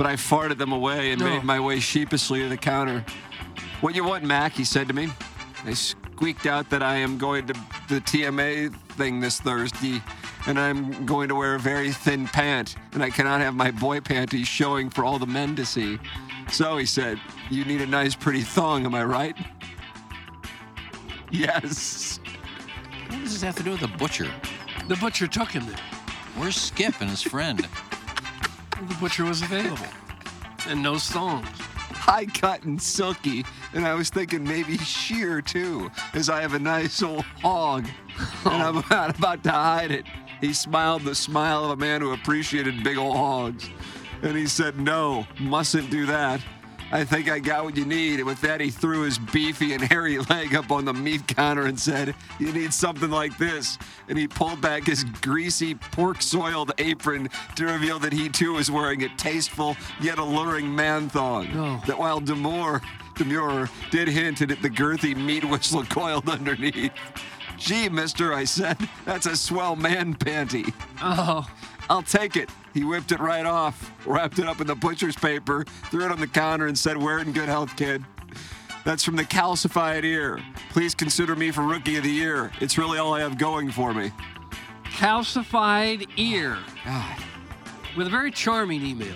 but 0.00 0.06
I 0.06 0.14
farted 0.14 0.56
them 0.56 0.72
away 0.72 1.12
and 1.12 1.20
No. 1.20 1.28
made 1.28 1.44
my 1.44 1.60
way 1.60 1.78
sheepishly 1.78 2.40
to 2.40 2.48
the 2.48 2.56
counter. 2.56 3.04
What 3.82 3.94
you 3.94 4.02
want, 4.02 4.24
Mac? 4.24 4.52
He 4.52 4.64
said 4.64 4.88
to 4.88 4.94
me. 4.94 5.10
I 5.66 5.74
squeaked 5.74 6.46
out 6.46 6.70
that 6.70 6.82
I 6.82 6.94
am 6.96 7.18
going 7.18 7.46
to 7.48 7.52
the 7.86 8.00
TMA 8.00 8.70
thing 8.96 9.20
this 9.20 9.40
Thursday, 9.42 10.02
and 10.46 10.58
I'm 10.58 11.04
going 11.04 11.28
to 11.28 11.34
wear 11.34 11.54
a 11.54 11.58
very 11.58 11.92
thin 11.92 12.26
pant, 12.26 12.76
and 12.92 13.02
I 13.02 13.10
cannot 13.10 13.42
have 13.42 13.54
my 13.54 13.70
boy 13.70 14.00
panties 14.00 14.48
showing 14.48 14.88
for 14.88 15.04
all 15.04 15.18
the 15.18 15.26
men 15.26 15.54
to 15.56 15.66
see. 15.66 15.98
So 16.50 16.78
he 16.78 16.86
said, 16.86 17.20
You 17.50 17.66
need 17.66 17.82
a 17.82 17.86
nice, 17.86 18.14
pretty 18.14 18.40
thong, 18.40 18.86
am 18.86 18.94
I 18.94 19.04
right? 19.04 19.36
Yes. 21.30 22.20
What 23.08 23.20
does 23.20 23.34
this 23.34 23.42
have 23.42 23.56
to 23.56 23.62
do 23.62 23.72
with 23.72 23.80
the 23.80 23.88
butcher? 23.98 24.30
The 24.88 24.96
butcher 24.96 25.26
took 25.26 25.50
him 25.50 25.66
there. 25.66 25.76
Where's 26.36 26.56
Skip 26.56 27.02
and 27.02 27.10
his 27.10 27.20
friend? 27.20 27.68
The 28.88 28.94
butcher 28.94 29.24
was 29.24 29.42
available. 29.42 29.86
And 30.66 30.82
no 30.82 30.96
songs. 30.96 31.46
high 31.90 32.26
cut 32.26 32.62
and 32.64 32.80
silky, 32.80 33.44
and 33.74 33.86
I 33.86 33.94
was 33.94 34.08
thinking 34.10 34.42
maybe 34.42 34.78
sheer 34.78 35.42
too, 35.42 35.90
as 36.14 36.30
I 36.30 36.40
have 36.40 36.54
a 36.54 36.58
nice 36.58 37.02
old 37.02 37.24
hog, 37.42 37.86
and 38.44 38.62
I'm 38.62 38.76
about, 38.84 39.18
about 39.18 39.42
to 39.44 39.50
hide 39.50 39.90
it. 39.90 40.06
He 40.40 40.54
smiled 40.54 41.02
the 41.02 41.14
smile 41.14 41.64
of 41.64 41.70
a 41.72 41.76
man 41.76 42.00
who 42.00 42.12
appreciated 42.12 42.82
big 42.82 42.96
old 42.96 43.16
hogs, 43.16 43.68
and 44.22 44.36
he 44.36 44.46
said, 44.46 44.78
"No, 44.80 45.26
mustn't 45.38 45.90
do 45.90 46.06
that." 46.06 46.40
I 46.92 47.04
think 47.04 47.30
I 47.30 47.38
got 47.38 47.64
what 47.64 47.76
you 47.76 47.84
need. 47.84 48.18
And 48.18 48.26
with 48.26 48.40
that, 48.40 48.60
he 48.60 48.70
threw 48.70 49.02
his 49.02 49.18
beefy 49.18 49.74
and 49.74 49.82
hairy 49.82 50.18
leg 50.30 50.54
up 50.54 50.70
on 50.70 50.84
the 50.84 50.92
meat 50.92 51.26
counter 51.28 51.66
and 51.66 51.78
said, 51.78 52.14
You 52.38 52.52
need 52.52 52.74
something 52.74 53.10
like 53.10 53.36
this. 53.38 53.78
And 54.08 54.18
he 54.18 54.26
pulled 54.26 54.60
back 54.60 54.84
his 54.84 55.04
greasy, 55.04 55.74
pork 55.74 56.20
soiled 56.22 56.72
apron 56.78 57.28
to 57.56 57.66
reveal 57.66 57.98
that 58.00 58.12
he 58.12 58.28
too 58.28 58.54
was 58.54 58.70
wearing 58.70 59.02
a 59.04 59.08
tasteful 59.16 59.76
yet 60.00 60.18
alluring 60.18 60.74
man 60.74 61.08
thong. 61.08 61.52
No. 61.54 61.80
That 61.86 61.98
while 61.98 62.20
Demore, 62.20 62.82
Demure 63.16 63.68
did 63.90 64.08
hint 64.08 64.40
at 64.40 64.48
the 64.62 64.70
girthy 64.70 65.16
meat 65.16 65.44
whistle 65.44 65.84
coiled 65.88 66.28
underneath. 66.28 66.92
Gee, 67.56 67.90
mister, 67.90 68.32
I 68.32 68.44
said, 68.44 68.78
that's 69.04 69.26
a 69.26 69.36
swell 69.36 69.76
man 69.76 70.14
panty. 70.14 70.72
Oh, 71.02 71.46
I'll 71.90 72.02
take 72.02 72.36
it. 72.36 72.48
He 72.72 72.84
whipped 72.84 73.10
it 73.10 73.18
right 73.18 73.44
off, 73.44 73.90
wrapped 74.06 74.38
it 74.38 74.46
up 74.46 74.60
in 74.60 74.66
the 74.68 74.76
butcher's 74.76 75.16
paper, 75.16 75.64
threw 75.90 76.04
it 76.06 76.12
on 76.12 76.20
the 76.20 76.26
counter, 76.28 76.68
and 76.68 76.78
said, 76.78 76.96
Wear 76.96 77.18
it 77.18 77.26
in 77.26 77.32
good 77.32 77.48
health, 77.48 77.76
kid. 77.76 78.04
That's 78.84 79.02
from 79.04 79.16
the 79.16 79.24
calcified 79.24 80.04
ear. 80.04 80.38
Please 80.70 80.94
consider 80.94 81.34
me 81.34 81.50
for 81.50 81.62
Rookie 81.62 81.96
of 81.96 82.04
the 82.04 82.10
Year. 82.10 82.52
It's 82.60 82.78
really 82.78 82.98
all 82.98 83.12
I 83.12 83.20
have 83.20 83.36
going 83.36 83.70
for 83.72 83.92
me. 83.92 84.12
calcified 84.84 86.08
ear. 86.16 86.56
God. 86.84 87.18
With 87.96 88.06
a 88.06 88.10
very 88.10 88.30
charming 88.30 88.82
email. 88.82 89.14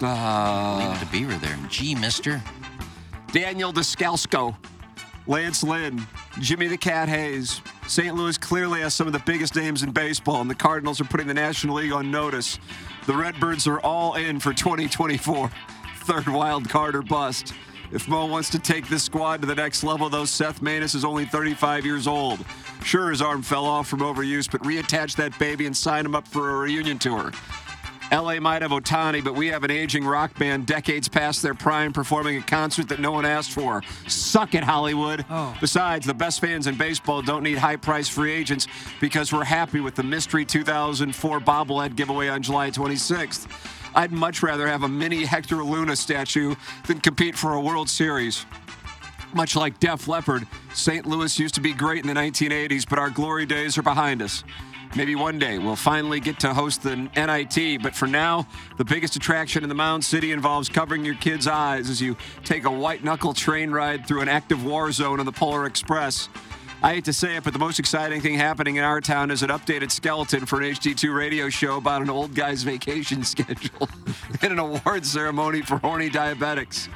Leave 0.00 0.02
Uh, 0.10 0.94
it 0.96 1.00
to 1.04 1.06
Beaver 1.10 1.36
there. 1.36 1.58
Gee, 1.68 1.94
mister. 1.94 2.42
Daniel 3.32 3.72
Descalso, 3.72 4.56
Lance 5.26 5.62
Lynn, 5.62 6.06
Jimmy 6.38 6.68
the 6.68 6.76
Cat 6.76 7.08
Hayes. 7.08 7.60
St. 7.86 8.14
Louis 8.14 8.38
clearly 8.38 8.80
has 8.80 8.94
some 8.94 9.06
of 9.06 9.12
the 9.12 9.22
biggest 9.26 9.56
names 9.56 9.82
in 9.82 9.90
baseball, 9.90 10.40
and 10.40 10.48
the 10.48 10.54
Cardinals 10.54 11.00
are 11.00 11.04
putting 11.04 11.26
the 11.26 11.34
National 11.34 11.76
League 11.76 11.92
on 11.92 12.10
notice. 12.10 12.58
The 13.06 13.16
Redbirds 13.16 13.66
are 13.66 13.80
all 13.80 14.14
in 14.14 14.38
for 14.38 14.52
2024. 14.52 15.50
Third 16.04 16.28
wild 16.28 16.68
card 16.68 16.94
or 16.94 17.02
bust. 17.02 17.52
If 17.92 18.06
Mo 18.06 18.26
wants 18.26 18.50
to 18.50 18.60
take 18.60 18.88
this 18.88 19.02
squad 19.02 19.40
to 19.40 19.46
the 19.46 19.54
next 19.54 19.82
level, 19.82 20.08
though, 20.08 20.24
Seth 20.24 20.60
Maness 20.60 20.94
is 20.94 21.04
only 21.04 21.24
35 21.24 21.84
years 21.84 22.06
old. 22.06 22.44
Sure, 22.84 23.10
his 23.10 23.20
arm 23.20 23.42
fell 23.42 23.66
off 23.66 23.88
from 23.88 24.00
overuse, 24.00 24.50
but 24.50 24.62
reattach 24.62 25.16
that 25.16 25.36
baby 25.40 25.66
and 25.66 25.76
sign 25.76 26.06
him 26.06 26.14
up 26.14 26.26
for 26.28 26.50
a 26.50 26.58
reunion 26.58 26.98
tour. 26.98 27.32
LA 28.12 28.40
might 28.40 28.62
have 28.62 28.72
Otani, 28.72 29.22
but 29.22 29.34
we 29.34 29.48
have 29.48 29.62
an 29.62 29.70
aging 29.70 30.04
rock 30.04 30.36
band 30.38 30.66
decades 30.66 31.08
past 31.08 31.42
their 31.42 31.54
prime 31.54 31.92
performing 31.92 32.36
a 32.36 32.42
concert 32.42 32.88
that 32.88 32.98
no 32.98 33.12
one 33.12 33.24
asked 33.24 33.52
for. 33.52 33.82
Suck 34.08 34.54
it, 34.54 34.64
Hollywood. 34.64 35.24
Oh. 35.30 35.56
Besides, 35.60 36.06
the 36.06 36.14
best 36.14 36.40
fans 36.40 36.66
in 36.66 36.74
baseball 36.74 37.22
don't 37.22 37.44
need 37.44 37.58
high 37.58 37.76
price 37.76 38.08
free 38.08 38.32
agents 38.32 38.66
because 39.00 39.32
we're 39.32 39.44
happy 39.44 39.80
with 39.80 39.94
the 39.94 40.02
Mystery 40.02 40.44
2004 40.44 41.40
bobblehead 41.40 41.94
giveaway 41.94 42.28
on 42.28 42.42
July 42.42 42.70
26th. 42.70 43.46
I'd 43.94 44.12
much 44.12 44.42
rather 44.42 44.66
have 44.66 44.82
a 44.82 44.88
mini 44.88 45.24
Hector 45.24 45.62
Luna 45.62 45.94
statue 45.96 46.54
than 46.86 47.00
compete 47.00 47.36
for 47.36 47.54
a 47.54 47.60
World 47.60 47.88
Series. 47.88 48.44
Much 49.32 49.54
like 49.54 49.78
Def 49.78 50.08
Leppard, 50.08 50.46
St. 50.74 51.06
Louis 51.06 51.38
used 51.38 51.54
to 51.54 51.60
be 51.60 51.72
great 51.72 52.04
in 52.04 52.12
the 52.12 52.20
1980s, 52.20 52.88
but 52.88 52.98
our 52.98 53.10
glory 53.10 53.46
days 53.46 53.78
are 53.78 53.82
behind 53.82 54.22
us. 54.22 54.42
Maybe 54.96 55.14
one 55.14 55.38
day 55.38 55.58
we'll 55.58 55.76
finally 55.76 56.18
get 56.18 56.40
to 56.40 56.52
host 56.52 56.82
the 56.82 56.96
NIT, 56.96 57.80
but 57.80 57.94
for 57.94 58.08
now, 58.08 58.48
the 58.76 58.84
biggest 58.84 59.14
attraction 59.14 59.62
in 59.62 59.68
the 59.68 59.74
Mound 59.74 60.04
City 60.04 60.32
involves 60.32 60.68
covering 60.68 61.04
your 61.04 61.14
kids' 61.14 61.46
eyes 61.46 61.88
as 61.88 62.02
you 62.02 62.16
take 62.44 62.64
a 62.64 62.70
white 62.70 63.04
knuckle 63.04 63.32
train 63.32 63.70
ride 63.70 64.04
through 64.04 64.20
an 64.20 64.28
active 64.28 64.64
war 64.64 64.90
zone 64.90 65.20
on 65.20 65.26
the 65.26 65.32
Polar 65.32 65.64
Express. 65.66 66.28
I 66.82 66.94
hate 66.94 67.04
to 67.04 67.12
say 67.12 67.36
it, 67.36 67.44
but 67.44 67.52
the 67.52 67.58
most 67.58 67.78
exciting 67.78 68.20
thing 68.20 68.34
happening 68.34 68.76
in 68.76 68.84
our 68.84 69.00
town 69.00 69.30
is 69.30 69.44
an 69.44 69.50
updated 69.50 69.92
skeleton 69.92 70.44
for 70.44 70.60
an 70.60 70.72
HD2 70.72 71.14
radio 71.14 71.48
show 71.50 71.76
about 71.76 72.02
an 72.02 72.10
old 72.10 72.34
guy's 72.34 72.64
vacation 72.64 73.22
schedule 73.24 73.88
and 74.42 74.52
an 74.52 74.58
award 74.58 75.06
ceremony 75.06 75.62
for 75.62 75.76
horny 75.76 76.10
diabetics. 76.10 76.88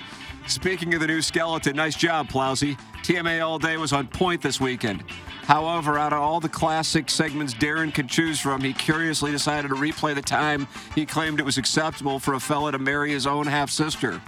Speaking 0.47 0.93
of 0.95 1.01
the 1.01 1.07
new 1.07 1.23
skeleton, 1.23 1.77
nice 1.77 1.97
job, 1.97 2.29
Plowsy. 2.29 2.77
TMA 3.03 3.45
All 3.45 3.59
Day 3.59 3.77
was 3.77 3.93
on 3.93 4.07
point 4.07 4.43
this 4.43 4.61
weekend. 4.61 5.03
However, 5.45 5.99
out 5.99 6.13
of 6.13 6.21
all 6.21 6.39
the 6.39 6.49
classic 6.49 7.11
segments 7.11 7.55
Darren 7.55 7.93
could 7.93 8.09
choose 8.09 8.41
from, 8.41 8.61
he 8.61 8.73
curiously 8.73 9.31
decided 9.31 9.69
to 9.69 9.75
replay 9.75 10.15
the 10.15 10.23
time 10.23 10.67
he 10.95 11.07
claimed 11.07 11.41
it 11.41 11.45
was 11.45 11.59
acceptable 11.59 12.19
for 12.19 12.35
a 12.35 12.41
fella 12.41 12.73
to 12.73 12.79
marry 12.79 13.11
his 13.11 13.27
own 13.27 13.47
half 13.47 13.71
sister. 13.71 14.21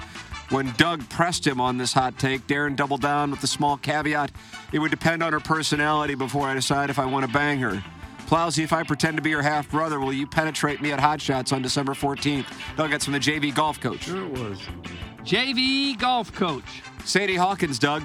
When 0.49 0.73
Doug 0.73 1.07
pressed 1.09 1.47
him 1.47 1.61
on 1.61 1.77
this 1.77 1.93
hot 1.93 2.19
take, 2.19 2.47
Darren 2.47 2.77
doubled 2.77 3.03
down 3.03 3.31
with 3.31 3.41
the 3.41 3.47
small 3.47 3.77
caveat 3.77 4.31
it 4.73 4.79
would 4.79 4.91
depend 4.91 5.23
on 5.23 5.33
her 5.33 5.41
personality 5.41 6.15
before 6.15 6.47
I 6.49 6.55
decide 6.55 6.89
if 6.89 6.99
I 6.99 7.05
want 7.05 7.27
to 7.27 7.33
bang 7.33 7.59
her. 7.59 7.83
Plowsy, 8.27 8.65
if 8.65 8.73
I 8.73 8.83
pretend 8.83 9.17
to 9.17 9.23
be 9.23 9.31
your 9.31 9.43
half 9.43 9.71
brother, 9.71 10.01
will 10.01 10.13
you 10.13 10.27
penetrate 10.27 10.81
me 10.81 10.93
at 10.93 11.01
Hot 11.01 11.21
Shots 11.21 11.53
on 11.53 11.63
December 11.63 11.93
14th? 11.95 12.47
Doug, 12.77 12.91
that's 12.91 13.05
from 13.05 13.15
the 13.15 13.21
JV 13.21 13.55
golf 13.55 13.81
coach. 13.81 14.05
Sure 14.05 14.25
it 14.25 14.33
was. 14.33 14.61
JV 15.27 15.99
golf 15.99 16.33
coach. 16.33 16.85
Sadie 17.05 17.35
Hawkins, 17.35 17.81
Doug. 17.81 18.05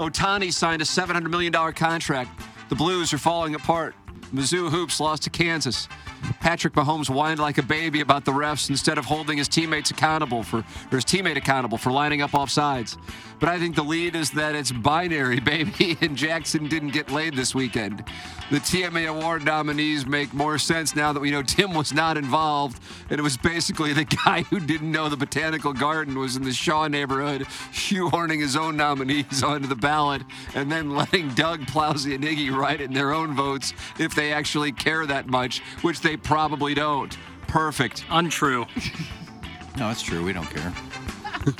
Otani 0.00 0.50
signed 0.50 0.80
a 0.80 0.84
$700 0.86 1.28
million 1.28 1.52
contract. 1.74 2.40
The 2.70 2.74
Blues 2.74 3.12
are 3.12 3.18
falling 3.18 3.54
apart. 3.54 3.94
Mizzou 4.34 4.68
Hoops 4.68 4.98
lost 4.98 5.22
to 5.22 5.30
Kansas. 5.30 5.88
Patrick 6.40 6.74
Mahomes 6.74 7.08
whined 7.08 7.38
like 7.38 7.58
a 7.58 7.62
baby 7.62 8.00
about 8.00 8.24
the 8.24 8.32
refs 8.32 8.68
instead 8.68 8.98
of 8.98 9.04
holding 9.04 9.38
his 9.38 9.46
teammates 9.46 9.92
accountable 9.92 10.42
for 10.42 10.58
or 10.58 10.64
his 10.90 11.04
teammate 11.04 11.36
accountable 11.36 11.78
for 11.78 11.92
lining 11.92 12.20
up 12.20 12.34
off 12.34 12.50
sides. 12.50 12.98
But 13.38 13.48
I 13.48 13.58
think 13.58 13.76
the 13.76 13.82
lead 13.82 14.16
is 14.16 14.30
that 14.32 14.54
it's 14.54 14.72
binary, 14.72 15.38
baby, 15.40 15.96
and 16.00 16.16
Jackson 16.16 16.66
didn't 16.66 16.90
get 16.90 17.10
laid 17.10 17.34
this 17.34 17.54
weekend. 17.54 18.04
The 18.50 18.58
TMA 18.58 19.08
award 19.08 19.44
nominees 19.44 20.06
make 20.06 20.32
more 20.32 20.58
sense 20.58 20.94
now 20.94 21.12
that 21.12 21.20
we 21.20 21.30
know 21.30 21.42
Tim 21.42 21.74
was 21.74 21.92
not 21.92 22.16
involved, 22.16 22.80
and 23.10 23.18
it 23.18 23.22
was 23.22 23.36
basically 23.36 23.92
the 23.92 24.04
guy 24.24 24.42
who 24.42 24.60
didn't 24.60 24.90
know 24.90 25.08
the 25.08 25.16
botanical 25.16 25.72
garden 25.72 26.18
was 26.18 26.36
in 26.36 26.44
the 26.44 26.52
Shaw 26.52 26.88
neighborhood, 26.88 27.42
shoehorning 27.72 28.40
his 28.40 28.56
own 28.56 28.76
nominees 28.76 29.42
onto 29.44 29.66
the 29.66 29.76
ballot, 29.76 30.22
and 30.54 30.70
then 30.70 30.94
letting 30.94 31.30
Doug, 31.30 31.66
Plowsy, 31.66 32.14
and 32.14 32.24
Iggy 32.24 32.54
write 32.54 32.80
in 32.80 32.92
their 32.92 33.12
own 33.12 33.34
votes 33.34 33.72
if 33.98 34.14
they 34.14 34.23
actually 34.32 34.72
care 34.72 35.06
that 35.06 35.26
much, 35.26 35.60
which 35.82 36.00
they 36.00 36.16
probably 36.16 36.74
don't. 36.74 37.16
Perfect. 37.46 38.04
Untrue. 38.10 38.66
No, 39.76 39.90
it's 39.90 40.02
true. 40.02 40.22
We 40.24 40.32
don't 40.32 40.48
care. 40.48 40.72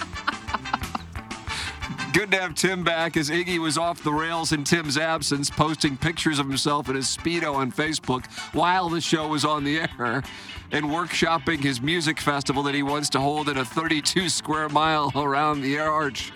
Good 2.13 2.31
to 2.31 2.41
have 2.41 2.55
Tim 2.55 2.85
back 2.85 3.17
as 3.17 3.29
Iggy 3.29 3.59
was 3.59 3.77
off 3.77 4.05
the 4.05 4.13
rails 4.13 4.53
in 4.53 4.63
Tim's 4.63 4.97
absence, 4.97 5.51
posting 5.51 5.97
pictures 5.97 6.39
of 6.39 6.47
himself 6.47 6.89
in 6.89 6.95
his 6.95 7.07
Speedo 7.07 7.55
on 7.55 7.73
Facebook 7.73 8.25
while 8.55 8.89
the 8.89 9.01
show 9.01 9.27
was 9.27 9.45
on 9.45 9.65
the 9.65 9.81
air 9.81 10.23
and 10.71 10.87
workshopping 10.87 11.59
his 11.61 11.81
music 11.83 12.21
festival 12.21 12.63
that 12.63 12.75
he 12.75 12.85
wants 12.85 13.09
to 13.11 13.21
hold 13.21 13.49
in 13.49 13.57
a 13.57 13.65
32 13.65 14.29
square 14.29 14.69
mile 14.69 15.11
around 15.17 15.61
the 15.61 15.77
air 15.77 15.91
arch. 15.91 16.33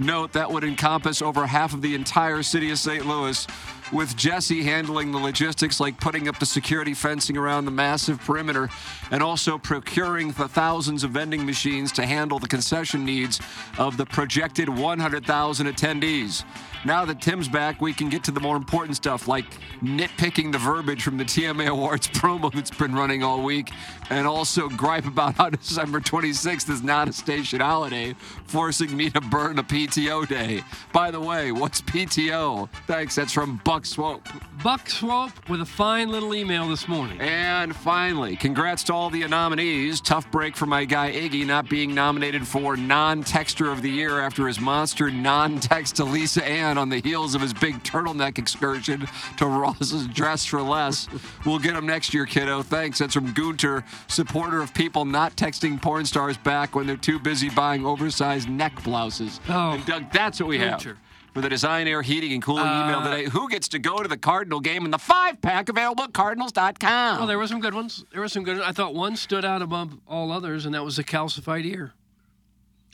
Note 0.00 0.32
that 0.32 0.50
would 0.50 0.64
encompass 0.64 1.22
over 1.22 1.46
half 1.46 1.74
of 1.74 1.80
the 1.80 1.94
entire 1.94 2.42
city 2.42 2.72
of 2.72 2.78
St. 2.78 3.06
Louis, 3.06 3.46
with 3.92 4.16
Jesse 4.16 4.62
handling 4.62 5.12
the 5.12 5.18
logistics 5.18 5.80
like 5.80 5.98
putting 6.00 6.28
up 6.28 6.38
the 6.38 6.46
security 6.46 6.94
fencing 6.94 7.36
around 7.36 7.64
the 7.64 7.70
massive 7.70 8.20
perimeter 8.20 8.68
and 9.10 9.22
also 9.22 9.58
procuring 9.58 10.32
the 10.32 10.48
thousands 10.48 11.04
of 11.04 11.10
vending 11.10 11.44
machines 11.44 11.90
to 11.92 12.06
handle 12.06 12.38
the 12.38 12.48
concession 12.48 13.04
needs 13.04 13.40
of 13.78 13.96
the 13.96 14.06
projected 14.06 14.68
100,000 14.68 15.66
attendees. 15.66 16.44
Now 16.82 17.04
that 17.04 17.20
Tim's 17.20 17.46
back, 17.46 17.82
we 17.82 17.92
can 17.92 18.08
get 18.08 18.24
to 18.24 18.30
the 18.30 18.40
more 18.40 18.56
important 18.56 18.96
stuff 18.96 19.28
like 19.28 19.44
nitpicking 19.82 20.50
the 20.50 20.56
verbiage 20.56 21.02
from 21.02 21.18
the 21.18 21.24
TMA 21.24 21.68
Awards 21.68 22.08
promo 22.20 22.50
that's 22.50 22.70
been 22.70 22.94
running 22.94 23.22
all 23.22 23.42
week, 23.42 23.70
and 24.08 24.26
also 24.26 24.68
gripe 24.70 25.04
about 25.04 25.34
how 25.34 25.50
December 25.50 26.00
26th 26.00 26.70
is 26.70 26.82
not 26.82 27.06
a 27.06 27.12
station 27.12 27.60
holiday, 27.60 28.14
forcing 28.46 28.96
me 28.96 29.10
to 29.10 29.20
burn 29.20 29.58
a 29.58 29.62
PTO 29.62 30.26
day. 30.26 30.62
By 30.92 31.10
the 31.10 31.20
way, 31.20 31.52
what's 31.52 31.82
PTO? 31.82 32.70
Thanks, 32.86 33.14
that's 33.14 33.32
from 33.32 33.60
Buck 33.62 33.79
Swope. 33.86 34.28
Buck 34.62 34.88
Swope 34.88 35.48
with 35.48 35.60
a 35.60 35.66
fine 35.66 36.10
little 36.10 36.34
email 36.34 36.68
this 36.68 36.86
morning. 36.88 37.20
And 37.20 37.74
finally, 37.74 38.36
congrats 38.36 38.82
to 38.84 38.94
all 38.94 39.10
the 39.10 39.26
nominees. 39.26 40.00
Tough 40.00 40.30
break 40.30 40.56
for 40.56 40.66
my 40.66 40.84
guy 40.84 41.12
Iggy 41.12 41.46
not 41.46 41.68
being 41.68 41.94
nominated 41.94 42.46
for 42.46 42.76
non 42.76 43.24
texter 43.24 43.72
of 43.72 43.82
the 43.82 43.90
year 43.90 44.20
after 44.20 44.46
his 44.46 44.60
monster 44.60 45.10
non 45.10 45.60
text 45.60 45.96
to 45.96 46.04
Lisa 46.04 46.44
Ann 46.46 46.78
on 46.78 46.88
the 46.88 47.00
heels 47.00 47.34
of 47.34 47.40
his 47.40 47.52
big 47.52 47.82
turtleneck 47.82 48.38
excursion 48.38 49.06
to 49.38 49.46
Ross's 49.46 50.06
Dress 50.08 50.44
for 50.44 50.62
Less. 50.62 51.08
We'll 51.46 51.58
get 51.58 51.74
him 51.76 51.86
next 51.86 52.12
year, 52.14 52.26
kiddo. 52.26 52.62
Thanks. 52.62 52.98
That's 52.98 53.14
from 53.14 53.32
Gunter, 53.32 53.84
supporter 54.08 54.60
of 54.60 54.74
people 54.74 55.04
not 55.04 55.36
texting 55.36 55.80
porn 55.80 56.04
stars 56.04 56.36
back 56.36 56.74
when 56.74 56.86
they're 56.86 56.96
too 56.96 57.18
busy 57.18 57.50
buying 57.50 57.86
oversized 57.86 58.48
neck 58.48 58.82
blouses. 58.84 59.40
Oh, 59.48 59.72
and 59.72 59.86
Doug, 59.86 60.12
that's 60.12 60.40
what 60.40 60.48
we 60.48 60.58
Gunter. 60.58 60.90
have. 60.90 60.98
For 61.32 61.40
the 61.40 61.48
Design 61.48 61.86
Air 61.86 62.02
Heating 62.02 62.32
and 62.32 62.42
Cooling 62.42 62.64
email 62.64 62.98
uh, 62.98 63.10
today, 63.10 63.30
who 63.30 63.48
gets 63.48 63.68
to 63.68 63.78
go 63.78 64.02
to 64.02 64.08
the 64.08 64.16
Cardinal 64.16 64.58
game 64.58 64.84
in 64.84 64.90
the 64.90 64.98
five 64.98 65.40
pack 65.40 65.68
available 65.68 66.02
at 66.04 66.12
cardinals.com? 66.12 67.18
Well, 67.18 67.26
there 67.28 67.38
were 67.38 67.46
some 67.46 67.60
good 67.60 67.72
ones. 67.74 68.04
There 68.12 68.20
were 68.20 68.28
some 68.28 68.42
good. 68.42 68.56
ones. 68.58 68.68
I 68.68 68.72
thought 68.72 68.94
one 68.94 69.14
stood 69.14 69.44
out 69.44 69.62
above 69.62 69.96
all 70.08 70.32
others, 70.32 70.66
and 70.66 70.74
that 70.74 70.84
was 70.84 70.96
the 70.96 71.04
calcified 71.04 71.64
ear. 71.64 71.92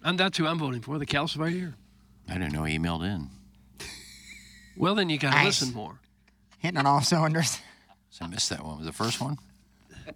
And 0.04 0.18
that's 0.20 0.36
who 0.36 0.46
I'm 0.46 0.58
voting 0.58 0.82
for, 0.82 0.98
the 0.98 1.06
calcified 1.06 1.54
ear. 1.54 1.74
I 2.28 2.34
didn't 2.34 2.52
know 2.52 2.64
he 2.64 2.78
emailed 2.78 3.04
in. 3.04 3.30
Well, 4.76 4.94
then 4.94 5.08
you 5.08 5.18
got 5.18 5.30
to 5.30 5.36
Nice. 5.36 5.62
listen 5.62 5.74
more. 5.74 5.98
Hitting 6.58 6.76
on 6.76 6.84
all 6.86 7.00
cylinders. 7.00 7.58
So 8.10 8.26
I 8.26 8.28
missed 8.28 8.50
that 8.50 8.62
one. 8.62 8.76
Was 8.76 8.86
the 8.86 8.92
first 8.92 9.20
one? 9.20 9.38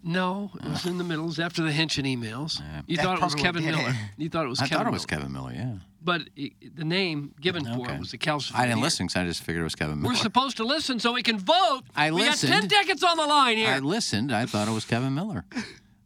No, 0.03 0.51
it 0.63 0.69
was 0.69 0.87
in 0.87 0.99
the 0.99 1.05
middle. 1.05 1.25
It 1.25 1.29
was 1.29 1.41
after 1.41 1.63
the 1.63 1.71
Hinchin 1.73 2.05
emails. 2.05 2.61
You 2.87 2.97
That 2.97 3.03
thought 3.05 3.19
it 3.19 3.23
was 3.25 3.35
probably 3.35 3.43
Kevin 3.43 3.63
did. 3.65 3.77
Miller. 3.77 3.95
You 4.17 4.29
thought 4.29 4.45
it 4.47 4.49
was 4.49 4.61
I 4.61 4.67
Kevin 4.67 4.79
thought 4.79 4.87
it 4.89 4.93
was 4.93 5.07
Miller. 5.11 5.21
Kevin 5.21 5.33
Miller, 5.33 5.53
yeah. 5.53 5.73
But 6.03 6.23
it, 6.37 6.53
the 6.77 6.85
name 6.85 7.35
given 7.41 7.65
for 7.65 7.81
Okay. 7.83 7.95
it 7.95 8.01
was 8.01 8.11
the 8.11 8.19
calcified 8.19 8.55
I 8.57 8.63
didn't 8.67 8.79
ear. 8.79 8.85
listen 8.85 9.07
because 9.07 9.21
I 9.21 9.25
just 9.27 9.43
figured 9.43 9.61
it 9.61 9.65
was 9.65 9.75
Kevin 9.75 10.01
Miller. 10.01 10.13
We're 10.15 10.19
supposed 10.19 10.57
to 10.59 10.65
listen 10.65 10.99
so 11.01 11.13
we 11.13 11.23
can 11.23 11.39
vote. 11.39 11.83
I 11.95 12.11
we 12.11 12.23
listened. 12.23 12.53
got 12.53 12.61
10 12.63 12.69
tickets 12.71 13.03
on 13.05 13.17
the 13.19 13.27
line 13.27 13.57
here. 13.59 13.69
I 13.69 13.79
listened. 13.81 14.33
I 14.33 14.47
thought 14.47 14.67
it 14.69 14.73
was 14.73 14.85
Kevin 14.85 15.15
Miller. 15.15 15.45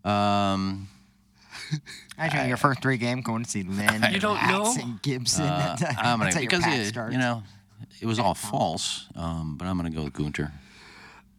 Um, 0.04 0.88
Imagine 2.18 2.48
your 2.48 2.56
first 2.56 2.82
three 2.82 2.96
game 2.96 3.20
going 3.20 3.44
to 3.44 3.50
see 3.50 3.62
Lynn. 3.62 4.04
You 4.12 4.20
don't 4.20 4.40
know? 4.48 4.74
and 4.80 5.00
Gibson. 5.02 5.44
uh, 5.46 5.76
That's 5.78 5.98
I'm 5.98 6.18
gonna 6.18 6.32
how 6.32 6.40
your 6.40 6.48
because 6.50 6.64
pack 6.64 6.78
it, 6.78 6.86
starts. 6.86 7.12
you 7.12 7.18
know 7.18 7.42
it 8.00 8.06
was 8.06 8.18
all 8.18 8.34
false. 8.34 9.06
Um, 9.16 9.56
but 9.56 9.66
I'm 9.66 9.76
gonna 9.76 9.90
go 9.90 10.04
with 10.04 10.12
Gunter. 10.12 10.52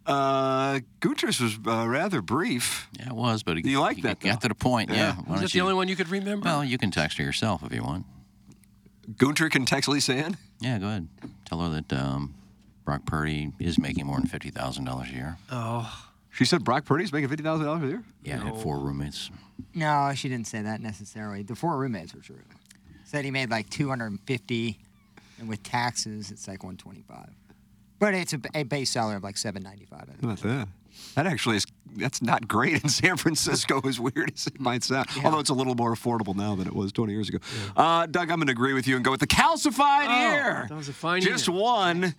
Uh, 0.06 0.80
Gunter's 1.00 1.40
was 1.40 1.58
uh, 1.66 1.88
rather 1.88 2.22
brief. 2.22 2.88
Yeah, 3.00 3.08
it 3.08 3.14
was, 3.16 3.42
but 3.44 3.58
he, 3.58 3.70
You 3.70 3.80
like 3.80 3.96
he 3.98 4.02
that, 4.04 4.20
got 4.20 4.42
to 4.42 4.48
the 4.48 4.56
point. 4.56 4.90
Yeah. 4.92 4.96
Yeah. 4.98 5.16
Why 5.16 5.32
Was 5.34 5.42
that 5.42 5.52
the 5.52 5.58
you- 5.58 5.64
only 5.64 5.74
one 5.76 5.88
you 5.88 5.96
could 5.96 6.10
remember? 6.10 6.46
Well, 6.46 6.64
you 6.64 6.78
can 6.78 6.92
text 6.92 7.18
her 7.18 7.24
yourself 7.24 7.64
if 7.64 7.74
you 7.74 7.84
want. 7.84 8.06
Gunter 9.18 9.50
can 9.50 9.66
text 9.66 9.88
Lisa 9.90 10.14
Ann. 10.14 10.38
Yeah, 10.60 10.78
go 10.80 10.88
ahead. 10.88 11.08
Tell 11.46 11.60
her 11.62 11.70
that 11.70 11.94
um, 11.94 12.34
Brock 12.86 13.06
Purdy 13.06 13.52
is 13.60 13.78
making 13.78 14.06
more 14.06 14.18
than 14.18 14.28
fifty 14.28 14.50
thousand 14.50 14.86
dollars 14.86 15.10
a 15.10 15.14
year. 15.14 15.38
oh, 15.52 16.06
She 16.32 16.46
said 16.46 16.64
Brock 16.64 16.86
Purdy's 16.86 17.12
making 17.14 17.30
fifty 17.30 17.44
thousand 17.44 17.66
dollars 17.68 17.84
a 17.84 17.88
year. 17.88 18.04
Yeah, 18.24 18.40
he 18.40 18.46
had 18.50 18.58
four 18.58 18.80
roommates. 18.80 19.30
No, 19.74 20.12
she 20.16 20.28
didn't 20.28 20.48
say 20.48 20.62
that 20.64 20.82
necessarily. 20.82 21.44
The 21.44 21.56
four 21.56 21.78
roommates 21.78 22.14
were 22.16 22.22
true. 22.22 22.40
Said 23.06 23.24
he 23.26 23.32
made 23.32 23.50
like 23.52 23.70
250, 23.70 24.80
and 25.40 25.48
with 25.48 25.62
taxes, 25.64 26.32
it's 26.32 26.48
like 26.48 26.64
125. 26.64 27.30
But 28.00 28.14
it's 28.14 28.34
a, 28.34 28.40
a 28.54 28.64
base 28.64 28.90
salary 28.92 29.16
of 29.16 29.24
like 29.24 29.38
795. 29.38 30.00
I 30.00 30.06
think. 30.12 30.24
About 30.24 30.40
that? 30.42 30.68
That 31.16 31.28
actually 31.28 31.58
is 31.58 31.66
that's 31.98 32.22
not 32.22 32.48
great 32.48 32.84
in 32.84 32.90
San 32.90 33.16
Francisco, 33.18 33.80
as 33.88 34.00
weird 34.00 34.32
as 34.34 34.48
it 34.48 34.60
might 34.60 34.84
sound. 34.84 35.08
Although 35.24 35.40
it's 35.40 35.50
a 35.50 35.54
little 35.54 35.76
more 35.76 35.94
affordable 35.94 36.36
now 36.36 36.56
than 36.56 36.68
it 36.68 36.76
was 36.76 36.92
20 36.92 37.14
years 37.14 37.30
ago. 37.30 37.38
Uh, 37.76 38.06
Doug, 38.06 38.30
I'm 38.32 38.38
going 38.40 38.48
to 38.48 38.52
agree 38.52 38.74
with 38.74 38.86
you 38.88 38.96
and 38.98 39.06
go 39.06 39.12
with 39.12 39.22
the 39.22 39.28
calcified 39.28 40.08
Oh, 40.10 40.30
ear. 40.34 40.66
that 40.68 40.76
was 40.76 40.90
a 40.90 40.94
fine 40.94 41.22
Just 41.22 41.48
email. 41.48 41.62
one, 41.64 42.16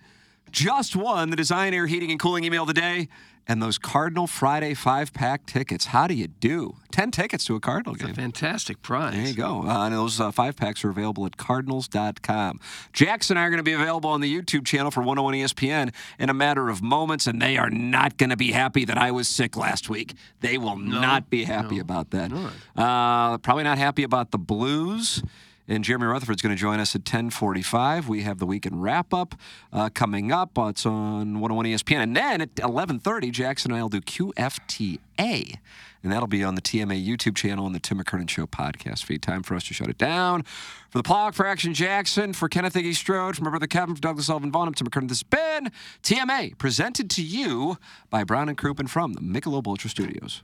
just 0.51 0.95
won 0.95 1.29
the 1.29 1.35
Design 1.35 1.73
Air 1.73 1.87
Heating 1.87 2.11
and 2.11 2.19
Cooling 2.19 2.43
email 2.43 2.63
of 2.63 2.67
the 2.67 2.73
Day 2.73 3.07
And 3.49 3.61
those 3.61 3.77
Cardinal 3.77 4.27
Friday 4.27 4.73
five 4.73 5.13
pack 5.13 5.45
tickets. 5.45 5.87
How 5.87 6.05
do 6.07 6.13
you 6.13 6.27
do? 6.27 6.75
10 6.91 7.11
tickets 7.11 7.45
to 7.45 7.55
a 7.55 7.59
Cardinal 7.59 7.93
it's 7.93 8.03
a 8.03 8.07
game. 8.07 8.15
fantastic 8.15 8.81
prize. 8.81 9.13
There 9.13 9.25
you 9.25 9.33
go. 9.35 9.63
Uh, 9.63 9.85
and 9.85 9.93
those 9.93 10.19
uh, 10.19 10.31
five 10.31 10.55
packs 10.57 10.83
are 10.83 10.89
available 10.89 11.25
at 11.25 11.37
cardinals.com. 11.37 12.59
Jackson 12.91 13.37
and 13.37 13.43
I 13.43 13.47
are 13.47 13.49
going 13.49 13.59
to 13.59 13.63
be 13.63 13.73
available 13.73 14.09
on 14.09 14.19
the 14.21 14.33
YouTube 14.41 14.65
channel 14.65 14.91
for 14.91 15.01
101 15.01 15.33
ESPN 15.35 15.93
in 16.19 16.29
a 16.29 16.33
matter 16.33 16.69
of 16.69 16.81
moments, 16.81 17.25
and 17.27 17.41
they 17.41 17.55
are 17.57 17.69
not 17.69 18.17
going 18.17 18.31
to 18.31 18.37
be 18.37 18.51
happy 18.51 18.83
that 18.85 18.97
I 18.97 19.11
was 19.11 19.27
sick 19.27 19.55
last 19.55 19.89
week. 19.89 20.15
They 20.41 20.57
will 20.57 20.75
not 20.77 21.29
be 21.29 21.43
happy 21.45 21.79
about 21.79 22.09
that. 22.11 22.31
Uh, 22.75 23.37
probably 23.37 23.63
not 23.63 23.77
happy 23.77 24.03
about 24.03 24.31
the 24.31 24.37
Blues. 24.39 25.23
And 25.69 25.83
Jeremy 25.83 26.05
Rutherford's 26.05 26.41
going 26.41 26.55
to 26.55 26.59
join 26.59 26.79
us 26.79 26.95
at 26.95 27.03
10:45. 27.03 28.07
We 28.07 28.21
have 28.23 28.39
the 28.39 28.45
weekend 28.45 28.81
wrap 28.81 29.13
up 29.13 29.35
uh, 29.73 29.89
coming 29.89 30.31
up. 30.31 30.57
Uh, 30.57 30.67
it's 30.67 30.85
on 30.85 31.39
101 31.39 31.65
ESPN, 31.65 32.03
and 32.03 32.15
then 32.15 32.41
at 32.41 32.55
11:30, 32.55 33.31
Jackson 33.31 33.71
and 33.71 33.79
I 33.79 33.81
will 33.81 33.89
do 33.89 33.99
QFTA, 33.99 35.57
and 36.03 36.11
that'll 36.11 36.27
be 36.27 36.43
on 36.43 36.55
the 36.55 36.61
TMA 36.61 37.05
YouTube 37.05 37.35
channel 37.35 37.65
and 37.65 37.75
the 37.75 37.79
Tim 37.79 37.99
McKernan 37.99 38.29
Show 38.29 38.47
podcast 38.47 39.03
feed. 39.03 39.21
Time 39.21 39.43
for 39.43 39.55
us 39.55 39.65
to 39.65 39.73
shut 39.73 39.89
it 39.89 39.97
down. 39.97 40.43
For 40.89 40.99
the 40.99 41.03
Plow 41.03 41.31
for 41.31 41.45
Action 41.45 41.73
Jackson, 41.73 42.31
for 42.31 42.47
Kenneth 42.47 42.75
Iggy 42.75 42.95
Strode, 42.95 43.35
from 43.35 43.43
my 43.43 43.49
brother 43.49 43.67
Kevin, 43.67 43.93
for 43.93 44.01
Douglas 44.01 44.27
Sullivan 44.27 44.53
Vaughn, 44.53 44.69
I'm 44.69 44.73
Tim 44.73 44.87
McKernan. 44.87 45.09
This 45.09 45.19
has 45.19 45.23
been 45.23 45.71
TMA, 46.01 46.57
presented 46.57 47.09
to 47.09 47.21
you 47.21 47.77
by 48.09 48.23
Brown 48.23 48.47
and 48.47 48.57
Crouppen 48.57 48.87
from 48.87 49.13
the 49.13 49.21
Michelob 49.21 49.67
Ultra 49.67 49.89
Studios. 49.89 50.35